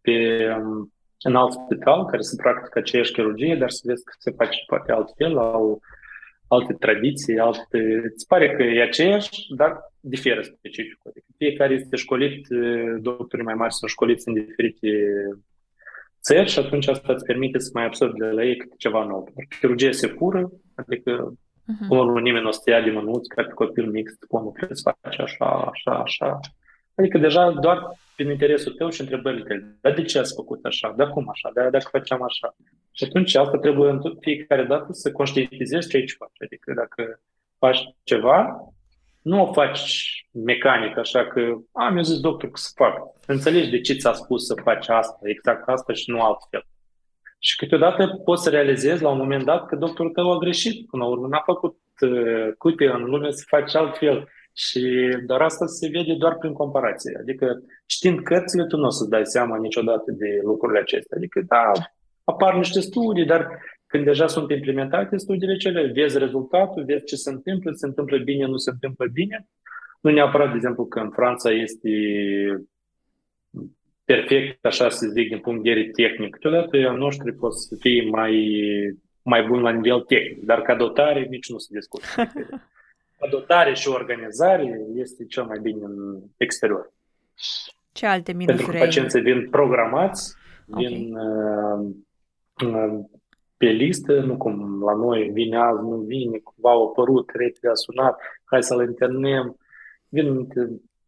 [0.00, 0.93] pe um,
[1.24, 4.92] în alt spital care se practică aceeași chirurgie, dar să vezi că se face poate
[4.92, 5.80] altfel, au
[6.48, 7.78] alte tradiții, alte...
[8.14, 11.00] Îți pare că e aceeași, dar diferă specific.
[11.06, 12.46] Adică fiecare este școlit,
[13.00, 14.88] doctorii mai mari sunt școliți în diferite
[16.22, 19.28] țări și atunci asta îți permite să mai absorbi de la ei câte ceva nou.
[19.60, 21.88] Chirurgia se fură, adică uh-huh.
[21.88, 24.16] până la nimeni nu o să te ia de mânuți ca pe copil mic, să
[24.20, 26.40] spun, trebuie să faci așa, așa, așa.
[26.94, 29.78] Adică deja doar prin interesul tău și întrebările tale.
[29.80, 30.94] Dar de ce ați făcut așa?
[30.96, 31.50] Dar cum așa?
[31.54, 32.56] Dar dacă făceam așa?
[32.92, 36.42] Și atunci asta trebuie în fiecare dată să conștientizezi ce aici faci.
[36.44, 37.20] Adică dacă
[37.58, 38.56] faci ceva,
[39.22, 41.40] nu o faci mecanic, așa că
[41.72, 42.94] am eu zis doctor că să fac.
[43.26, 46.64] Înțelegi de ce ți-a spus să faci asta, exact asta și nu altfel.
[47.38, 51.02] Și câteodată poți să realizezi la un moment dat că doctorul tău a greșit, până
[51.02, 54.28] la urmă n-a făcut uh, câte în lume se face altfel.
[54.56, 57.16] Și doar asta se vede doar prin comparație.
[57.20, 61.16] Adică știind cărțile, tu nu o să-ți dai seama niciodată de lucrurile acestea.
[61.16, 61.72] Adică, da,
[62.24, 63.48] apar niște studii, dar
[63.86, 68.46] când deja sunt implementate studiile cele, vezi rezultatul, vezi ce se întâmplă, se întâmplă bine,
[68.46, 69.48] nu se întâmplă bine.
[70.00, 71.90] Nu neapărat, de exemplu, că în Franța este
[74.04, 76.34] perfect, așa să zic, din punct de vedere tehnic.
[76.34, 78.34] Câteodată a noștri pot să fie mai,
[79.22, 82.06] mai bun la nivel tehnic, dar ca dotare nici nu se discută.
[83.24, 86.92] ca dotare și organizare este cel mai bine în exterior.
[87.92, 90.34] Ce alte minusuri Pentru că pacienții vin programați,
[90.70, 90.84] okay.
[90.84, 93.04] vin uh,
[93.56, 97.74] pe listă, nu cum la noi vine azi, nu vine, cumva au apărut, repede a
[97.74, 99.56] sunat, hai să-l internăm.
[100.08, 100.46] Vin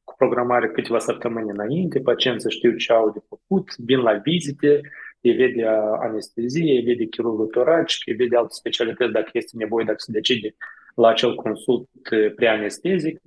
[0.05, 4.81] cu programare câteva săptămâni înainte, pacienții știu ce au de făcut, vin la vizite,
[5.21, 5.67] îi vede
[6.01, 10.55] anestezie, îi vede chirurgul toracic, îi vede alte specialități dacă este nevoie, dacă se decide
[10.97, 11.89] la acel consult
[12.37, 13.21] preanestezic.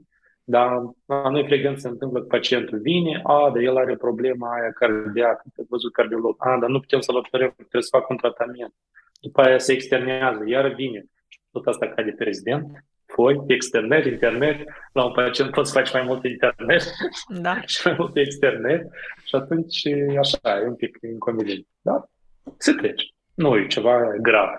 [0.44, 0.70] Dar
[1.06, 5.44] la noi frecvent se întâmplă că pacientul vine, a, dar el are problema aia cardiacă,
[5.58, 8.74] a văzut cardiolog, a, dar nu putem să-l operăm, trebuie să facă un tratament.
[9.22, 11.06] După aia se externează, iar vine.
[11.52, 14.68] Tot asta cade pe rezident, foi, externet, internet.
[14.94, 16.84] La un pacient poți face mai mult internet
[17.46, 17.62] da.
[17.72, 18.88] și mai mult externet
[19.26, 19.82] și atunci
[20.20, 21.68] așa, e un pic inconvenient.
[21.82, 22.10] Da?
[22.58, 23.06] Se trece.
[23.34, 24.50] Nu e ceva grav.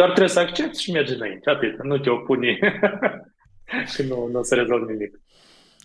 [0.00, 1.50] Doar trebuie să accepti și mergi înainte.
[1.50, 1.82] Atât.
[1.82, 2.58] Nu te opune
[3.92, 5.20] și nu, nu se rezolvă nimic.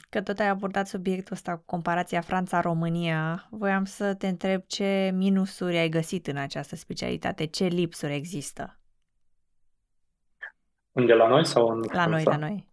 [0.09, 5.77] Că tot ai abordat subiectul ăsta cu comparația Franța-România, voiam să te întreb ce minusuri
[5.77, 8.79] ai găsit în această specialitate, ce lipsuri există?
[10.91, 12.09] Unde, la noi sau în La Franța?
[12.09, 12.67] noi, la noi.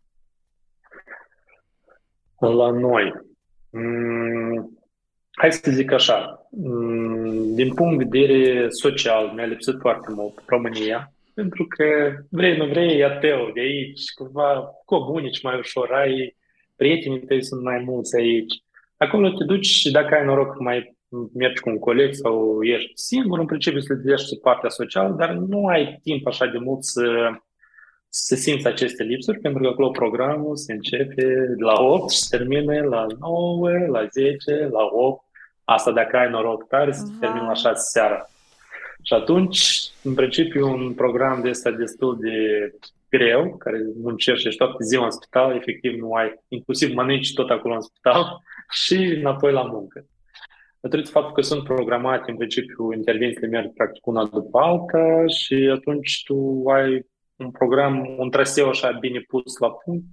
[2.56, 3.12] La noi.
[3.70, 4.78] Mm,
[5.30, 6.48] hai să zic așa.
[6.50, 11.84] Mm, din punct de vedere social, mi-a lipsit foarte mult România, pentru că
[12.30, 16.36] vrei, nu vrei, e tău de aici, cumva comunici mai ușor, ai
[16.76, 18.54] prietenii tăi sunt mai mulți aici.
[18.96, 20.96] Acolo te duci și dacă ai noroc mai
[21.34, 25.66] mergi cu un coleg sau ești singur, în principiu să te partea socială, dar nu
[25.66, 27.30] ai timp așa de mult să
[28.14, 32.80] să simți aceste lipsuri, pentru că acolo programul se începe la 8 și se termine
[32.80, 35.24] la 9, la 10, la 8.
[35.64, 38.28] Asta dacă ai noroc tare, se termină la 6 seara.
[39.02, 42.70] Și atunci, în principiu, un program de ăsta destul de
[43.08, 47.74] greu, care muncești și toată ziua în spital, efectiv nu ai, inclusiv mănânci tot acolo
[47.74, 48.42] în spital
[48.84, 50.06] și înapoi la muncă.
[50.80, 56.22] Datorită faptul că sunt programate, în principiu, intervențiile merg practic una după alta și atunci
[56.24, 60.04] tu ai un program, un traseu așa bine pus la punct,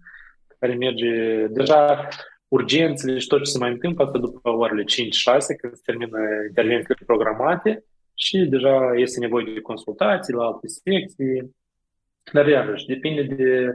[0.60, 2.08] care merge deja
[2.48, 4.86] urgențele și tot ce se mai întâmplă, asta după orele 5-6,
[5.62, 7.84] când se termină intervențiile programate
[8.20, 11.56] și deja este nevoie de consultații la alte secții.
[12.34, 13.72] Dar iarăși, depinde de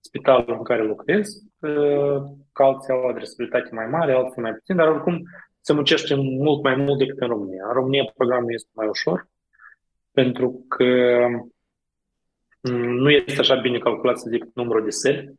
[0.00, 1.28] spitalul în care lucrez,
[2.52, 5.22] că alții au adresabilitate mai mare, alții mai puțin, dar oricum
[5.60, 7.64] se muncește mult mai mult decât în România.
[7.66, 9.28] În România programul este mai ușor,
[10.12, 10.84] pentru că
[12.60, 15.32] Mm, nu este așa bine calculat, să zic, numărul de săli.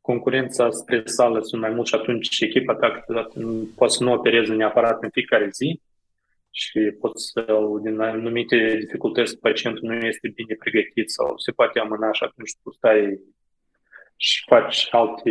[0.00, 3.04] Concurența spre sală sunt mai mult și atunci echipa ta
[3.76, 5.80] poate să nu opereze neapărat în fiecare zi
[6.54, 7.44] și poți să,
[7.82, 12.70] din anumite dificultăți, pacientul nu este bine pregătit sau se poate amâna și atunci tu
[12.70, 13.20] stai
[14.16, 15.30] și faci alte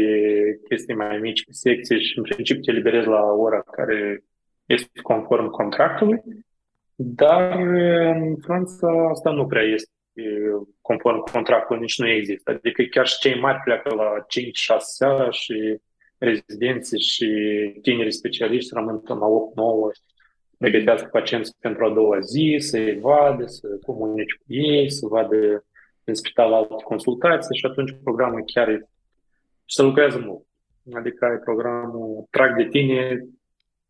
[0.68, 4.24] chestii mai mici pe secție și în principiu te liberezi la ora care
[4.66, 6.22] este conform contractului,
[6.96, 7.60] dar
[8.16, 9.90] în Franța asta nu prea este
[10.82, 12.52] conform contractului nici nu există.
[12.52, 14.26] Adică chiar și cei mari pleacă la
[14.76, 15.78] 5-6 seara și
[16.18, 17.30] rezidenții și
[17.82, 19.32] tinerii specialiști rămân până la 8-9
[20.62, 25.66] pregătească pacienți pentru a doua zi, să-i vadă, să comunice cu ei, să vadă
[26.04, 28.90] în spital alte consultații și atunci programul chiar e
[29.66, 30.46] și să lucrează mult.
[30.94, 33.26] Adică ai programul, trag de tine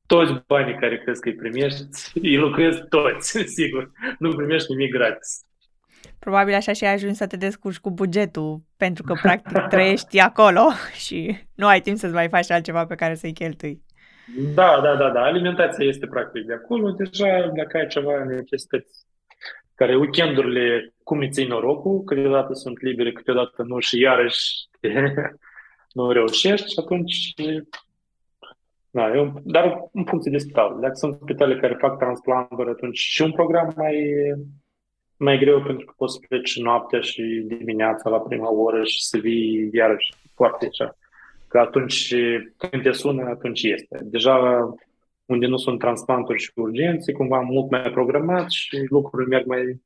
[0.05, 3.91] toți banii care crezi că îi primești, îi lucrezi toți, sigur.
[4.19, 5.45] Nu primești nimic gratis.
[6.19, 10.69] Probabil așa și ai ajuns să te descurci cu bugetul, pentru că practic trăiești acolo
[11.05, 13.81] și nu ai timp să-ți mai faci altceva pe care să-i cheltui.
[14.53, 15.23] Da, da, da, da.
[15.23, 16.91] Alimentația este practic de acolo.
[16.91, 19.05] Deja, dacă ai ceva necesități
[19.75, 24.69] care weekendurile, cum îi ții norocul, câteodată sunt libere, câteodată nu și iarăși
[25.93, 27.33] nu reușești și atunci
[28.93, 30.77] da, eu, dar în funcție de spital.
[30.79, 34.13] Dacă sunt spitale care fac transplanturi, atunci și un program mai
[35.17, 39.17] mai greu pentru că poți să pleci noaptea și dimineața la prima oră și să
[39.17, 40.97] vii iarăși foarte așa.
[41.51, 42.15] Că atunci
[42.57, 43.99] când te sună, atunci este.
[44.01, 44.59] Deja
[45.25, 49.81] unde nu sunt transplanturi și urgențe, cumva mult mai programat și lucrurile merg mai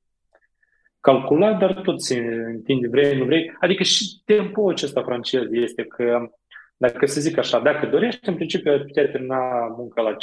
[1.00, 3.56] calculat, dar tot se întinde, vrei, nu vrei.
[3.60, 6.32] Adică și tempo acesta francez este că,
[6.78, 10.16] dacă să zic așa, dacă dorești, în principiu ai putea termina munca la 5-6.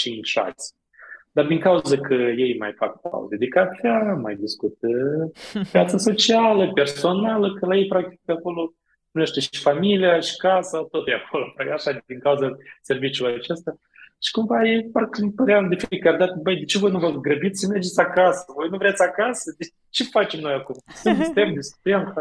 [1.30, 4.88] Dar din cauza că ei mai fac pauze de cafea, mai discută
[5.72, 8.72] viața socială, personală, că la ei practic acolo
[9.12, 11.44] nu știu, și familia, și casa, tot e acolo,
[11.74, 13.78] așa, din cauza serviciului acesta.
[14.22, 17.10] Și cumva e parcă îmi părea de fiecare dată, băi, de ce voi nu vă
[17.10, 18.44] grăbiți să mergeți acasă?
[18.54, 19.54] Voi nu vreți acasă?
[19.58, 20.76] De ce facem noi acum?
[20.94, 22.14] Suntem, discutăm,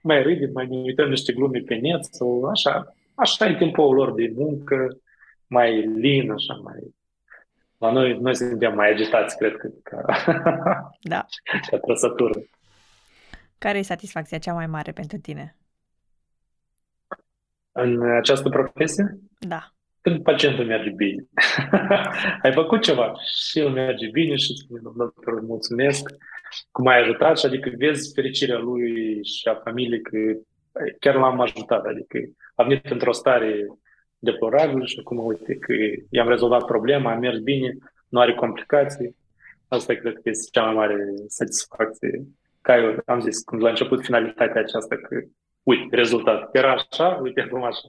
[0.00, 2.94] mai râdem, mai ne uităm niște glume pe net sau așa.
[3.14, 4.98] Așa e timpul lor de muncă,
[5.46, 6.94] mai lin, așa, mai...
[7.78, 10.04] La noi, noi suntem mai agitați, cred că, ca,
[11.00, 11.26] da.
[11.70, 12.40] ca trăsătură.
[13.58, 15.56] Care e satisfacția cea mai mare pentru tine?
[17.76, 19.18] În această profesie?
[19.38, 19.70] Da
[20.06, 21.24] când pacientul merge bine.
[22.42, 23.12] ai făcut ceva
[23.48, 26.10] și el merge bine și spune, doctor, mulțumesc
[26.70, 30.18] cum ai ajutat și adică vezi fericirea lui și a familiei că
[30.98, 32.18] chiar l-am ajutat, adică
[32.54, 33.66] a venit într-o stare
[34.18, 35.72] deplorabilă și acum uite că
[36.10, 37.74] i-am rezolvat problema, a mers bine,
[38.08, 39.16] nu are complicații.
[39.68, 40.96] Asta cred că este cea mai mare
[41.26, 42.24] satisfacție.
[42.60, 45.22] Ca eu am zis, când la început finalitatea aceasta că
[45.66, 46.54] uite, rezultat.
[46.54, 47.88] Era așa, uite acum așa.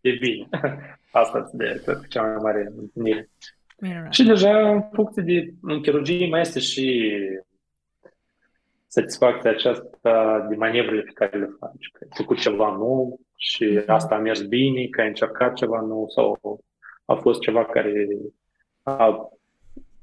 [0.00, 0.48] E bine.
[1.10, 3.30] Asta este de cea mai mare întâlnire.
[3.78, 4.12] Minunat.
[4.12, 7.12] Și deja în funcție de în chirurgie mai este și
[8.86, 11.90] satisfacția aceasta de manevrele pe care le faci.
[11.92, 13.86] Că ai făcut ceva nou și mm-hmm.
[13.86, 16.60] asta a mers bine, că ai încercat ceva nou sau
[17.04, 18.06] a fost ceva care
[18.82, 19.30] a,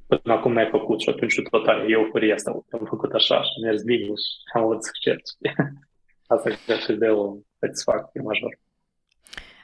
[0.08, 2.52] până acum n-ai făcut și atunci tot are euforia asta.
[2.72, 4.14] Am făcut așa și a mers bine și
[4.54, 5.38] am avut succes.
[6.34, 8.58] asta cred că de o satisfacție majoră.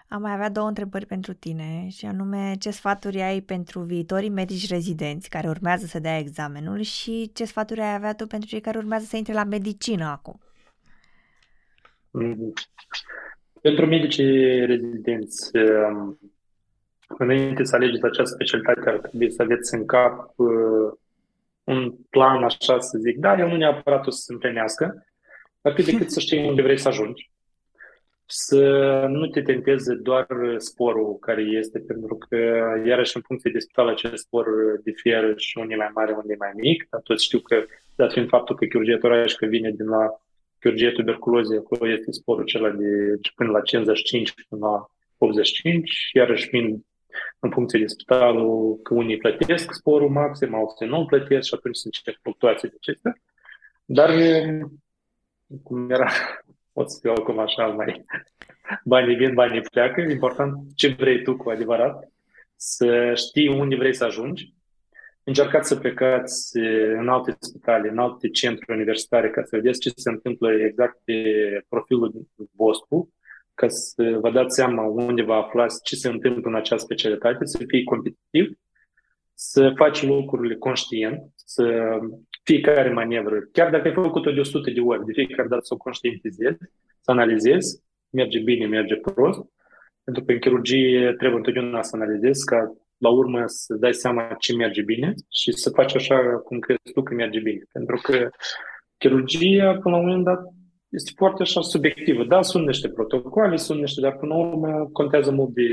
[0.08, 4.70] Am mai avea două întrebări pentru tine și anume ce sfaturi ai pentru viitorii medici
[4.70, 8.78] rezidenți care urmează să dea examenul și ce sfaturi ai avea tu pentru cei care
[8.78, 10.40] urmează să intre la medicină acum?
[12.12, 12.54] Mm.
[13.62, 16.20] Pentru medicii rezidenți, um,
[17.18, 20.92] înainte să alegeți această specialitate, ar trebui să aveți în cap uh,
[21.64, 25.06] un plan, așa să zic, da, eu nu neapărat o să se împlinească,
[25.62, 27.32] dar cât de cât să știi unde vrei să ajungi
[28.32, 32.38] să nu te tenteze doar sporul care este, pentru că,
[32.86, 34.46] iarăși, în funcție de spital, acest spor
[34.84, 36.88] diferă și unde e mai mare, unde e mai mic.
[36.90, 40.22] Dar toți știu că, dat fiind faptul că chirurgia toracică vine din la
[40.60, 44.86] chirurgia tuberculoze, acolo este sporul acela de până la 55 până la
[45.18, 46.86] 85, iarăși fiind
[47.40, 51.94] în funcție de spitalul, că unii plătesc sporul maxim, alții nu plătesc și atunci sunt
[51.94, 53.14] niște fluctuații de acestea.
[53.86, 54.10] Dar,
[55.64, 56.08] cum era
[56.74, 58.06] pot să fiu acum așa mai
[58.84, 60.02] banii vin, banii pleacă.
[60.02, 62.12] Important ce vrei tu cu adevărat,
[62.56, 64.54] să știi unde vrei să ajungi.
[65.24, 66.58] Încercați să plecați
[66.98, 71.14] în alte spitale, în alte centre universitare ca să vedeți ce se întâmplă exact pe
[71.70, 73.14] profilul vostru,
[73.54, 77.64] ca să vă dați seama unde vă aflați, ce se întâmplă în această specialitate, să
[77.68, 78.58] fii competitiv,
[79.34, 82.00] să faci lucrurile conștient, să
[82.50, 85.78] fiecare manevră, chiar dacă ai făcut-o de 100 de ori, de fiecare dată să o
[85.78, 86.58] conștientizezi,
[87.02, 89.40] să analizezi, merge bine, merge prost,
[90.04, 94.56] pentru că în chirurgie trebuie întotdeauna să analizezi ca la urmă să dai seama ce
[94.56, 97.64] merge bine și să faci așa cum crezi tu că merge bine.
[97.72, 98.30] Pentru că
[98.98, 100.42] chirurgia, până la un moment dat,
[100.90, 102.24] este foarte așa subiectivă.
[102.24, 105.70] Da, sunt niște protocoale, sunt niște, dar până la urmă contează mult de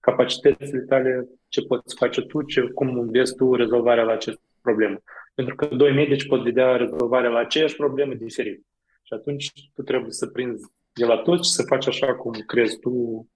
[0.00, 4.98] capacitățile tale, ce poți face tu, ce, cum vezi tu rezolvarea la acest problemă.
[5.40, 8.66] Pentru că doi medici pot vedea rezolvarea la aceeași problemă diferit.
[9.02, 12.78] Și atunci tu trebuie să prinzi de la tot și să faci așa cum crezi
[12.78, 13.26] tu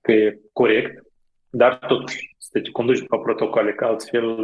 [0.00, 1.02] că e corect,
[1.50, 4.38] dar totuși să te conduci după protocoale, că altfel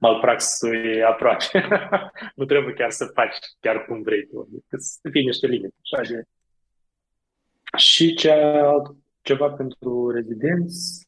[0.00, 1.68] malpraxul e aproape.
[2.36, 5.74] nu trebuie chiar să faci chiar cum vrei tu, adică să fie niște limite.
[5.82, 6.22] Așa de...
[7.76, 8.34] Și ce,
[9.22, 11.06] ceva pentru rezidenți,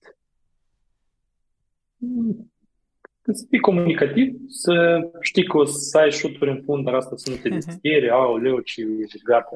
[3.32, 7.30] să fii comunicativ, să știi că o să ai șuturi în fund, dar asta să
[7.30, 8.14] nu te distiere, mhm.
[8.14, 8.80] au leu, ci
[9.24, 9.50] gata,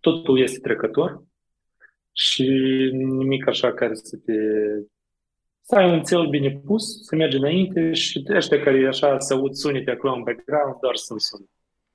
[0.00, 1.22] totul este trecător
[2.12, 2.44] și
[2.92, 4.32] nimic așa care să te...
[5.60, 9.54] Să ai un cel bine pus, să mergi înainte și ăștia care așa să aud
[9.54, 11.44] sunete acolo în background, doar să-mi sună.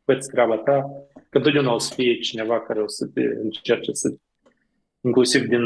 [0.06, 0.82] fă treaba ta,
[1.14, 4.16] că întotdeauna o să fie cineva care o să te încerce să
[5.02, 5.62] inclusiv din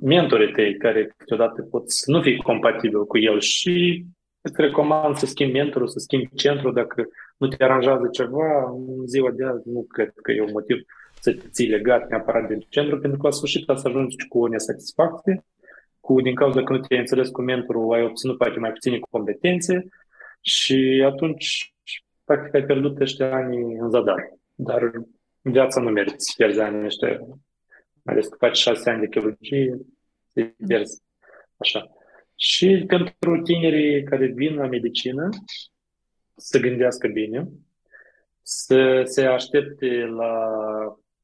[0.00, 4.04] mentorii tăi care câteodată pot să nu fii compatibil cu el și
[4.40, 9.30] îți recomand să schimbi mentorul, să schimbi centrul dacă nu te aranjează ceva în ziua
[9.30, 10.76] de azi, nu cred că e un motiv
[11.20, 14.48] să te ții legat neapărat din centru, pentru că la sfârșit să ajungi cu o
[14.48, 15.44] nesatisfacție,
[16.00, 19.88] cu, din cauza că nu te-ai înțeles cu mentorul, ai obținut poate mai puține competențe
[20.40, 21.74] și atunci
[22.24, 24.32] practic ai pierdut ăștia ani în zadar.
[24.54, 24.90] Dar
[25.40, 27.18] viața nu merită să pierzi ani ăștia.
[28.06, 29.78] Mai ales că faci șase ani de chirurgie,
[30.32, 31.02] să pierzi.
[31.56, 31.86] Așa.
[32.34, 35.28] Și pentru tinerii care vin la medicină,
[36.36, 37.48] să gândească bine,
[38.42, 40.48] să se aștepte la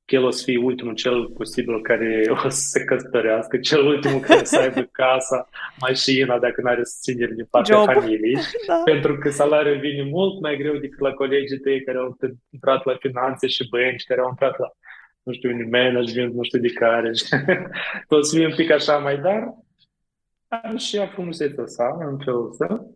[0.05, 4.21] că el o să fie ultimul cel posibil care o să se căsătorească, cel ultimul
[4.21, 5.49] care să aibă casa,
[5.81, 7.93] mașina, dacă nu are susținere din partea Job.
[7.93, 8.81] familiei, da.
[8.85, 12.17] pentru că salariul vine mult mai greu decât la colegii tăi care au
[12.51, 14.69] intrat la finanțe și bănci, care au intrat la,
[15.23, 17.11] nu știu, un management, nu știu de care.
[18.09, 19.55] Tot să fie un pic așa mai, dar
[20.49, 22.87] are și ea frumusețea sa, în felul ăsta.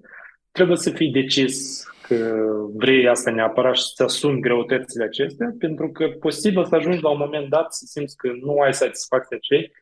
[0.51, 6.09] Trebuie să fii decis că vrei asta neapărat și să asumi greutățile acestea, pentru că
[6.09, 9.73] posibil să ajungi la un moment dat să simți că nu ai satisfacția cei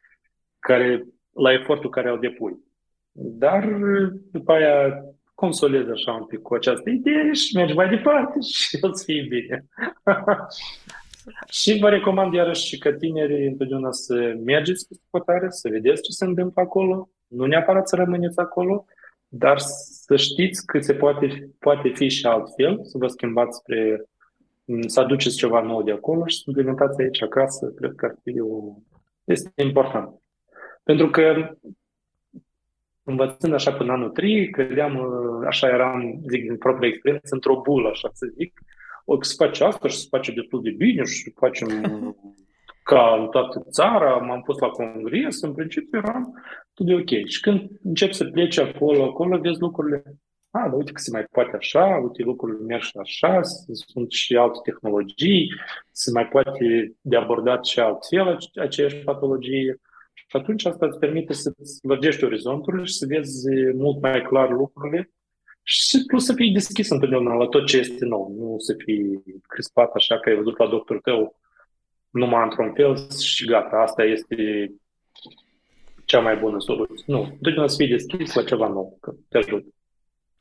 [0.59, 2.59] care, la efortul care îl depui.
[3.12, 3.64] Dar
[4.32, 8.92] după aia consolezi așa un pic cu această idee și mergi mai departe și o
[8.92, 9.64] să fie bine.
[11.49, 16.25] și vă recomand iarăși că tinerii întotdeauna să mergeți cu suportare, să vedeți ce se
[16.25, 18.85] întâmplă acolo, nu neapărat să rămâneți acolo,
[19.29, 24.09] dar să știți că se poate, poate fi și altfel, să vă schimbați spre
[24.87, 28.41] să aduceți ceva nou de acolo și să implementați aici acasă, cred că ar fi
[28.41, 28.75] o...
[29.25, 30.20] este important.
[30.83, 31.57] Pentru că
[33.03, 35.01] învățând așa până anul 3, credeam,
[35.47, 38.61] așa eram, zic, din propria experiență, într-o bulă, așa să zic,
[39.05, 41.68] o să face asta și să face destul de bine și facem
[42.82, 46.42] ca în toată țara, m-am pus la congres, în principiu eram
[46.74, 47.26] tot de ok.
[47.26, 50.02] Și când încep să pleci acolo, acolo vezi lucrurile,
[50.50, 53.40] a, dar uite că se mai poate așa, uite lucrurile merg și așa,
[53.72, 55.48] sunt și alte tehnologii,
[55.90, 59.80] se mai poate de abordat și altfel aceeași patologie.
[60.14, 61.52] Și atunci asta îți permite să
[61.82, 65.11] lărgești orizonturile și să vezi mult mai clar lucrurile
[65.67, 69.93] și plus să fii deschis întotdeauna la tot ce este nou, nu să fii crispat
[69.95, 71.41] așa că ai văzut la doctorul tău
[72.11, 74.37] numai într-un fel și gata, asta este
[76.05, 77.05] cea mai bună soluție.
[77.07, 79.75] Nu, întotdeauna să fii deschis la ceva nou, că te ajută.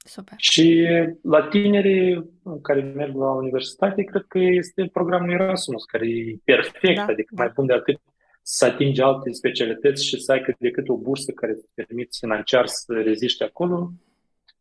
[0.05, 0.35] Super.
[0.37, 0.87] Și
[1.21, 2.29] la tinerii
[2.61, 7.43] care merg la universitate, cred că este programul Erasmus, care e perfect, da, adică da.
[7.43, 7.99] mai bun de atât
[8.41, 12.17] să atingi alte specialități și să ai cât de cât o bursă care îți permite
[12.19, 13.91] financiar să reziști acolo,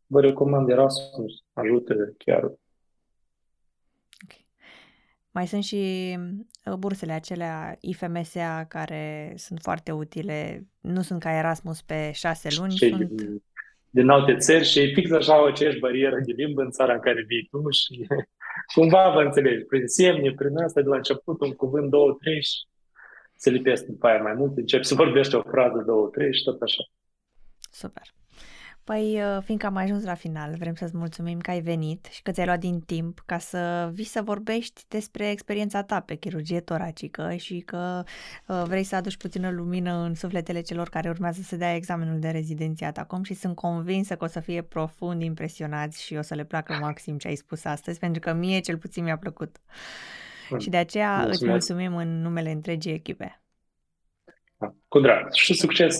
[0.07, 2.51] vă recomand Erasmus, ajută chiar
[5.33, 6.13] mai sunt și
[6.65, 12.75] uh, bursele acelea IFMSA care sunt foarte utile, nu sunt ca Erasmus pe șase luni.
[12.75, 13.09] Și sunt...
[13.09, 13.43] din,
[13.89, 17.23] din alte țări și fix așa o aceeași barieră de limbă în țara în care
[17.27, 18.07] vii tu și
[18.75, 22.67] cumva vă înțelegi, prin semne, prin asta de la început un cuvânt, două, trei și
[23.35, 26.61] se lipesc după aia mai mult, începi să vorbești o frază, două, trei și tot
[26.61, 26.83] așa.
[27.71, 28.13] Super.
[28.83, 32.31] Păi, uh, fiindcă am ajuns la final, vrem să-ți mulțumim că ai venit și că
[32.31, 37.33] ți-ai luat din timp ca să vii să vorbești despre experiența ta pe chirurgie toracică
[37.35, 38.03] și că
[38.47, 42.29] uh, vrei să aduci puțină lumină în sufletele celor care urmează să dea examenul de
[42.29, 46.43] rezidențiat acum și sunt convinsă că o să fie profund impresionați și o să le
[46.43, 49.55] placă maxim ce ai spus astăzi, pentru că mie cel puțin mi-a plăcut.
[50.49, 50.59] Bun.
[50.59, 51.41] Și de aceea Mulțumesc.
[51.41, 53.41] îți mulțumim în numele întregii echipe.
[54.87, 55.99] Cu drag și succes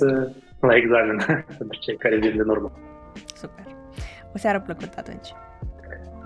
[0.69, 1.17] la examen
[1.57, 2.71] pentru cei care vin de urmă.
[3.35, 3.65] Super.
[4.33, 5.27] O seară plăcută atunci.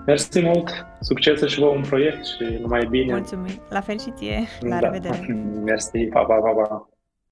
[0.06, 3.12] Mersi mult, succes și vouă un proiect și numai bine.
[3.12, 4.78] Mulțumim, la fel și ție, la da.
[4.78, 5.26] revedere.
[5.64, 6.88] Mersi, pa, pa, pa, pa.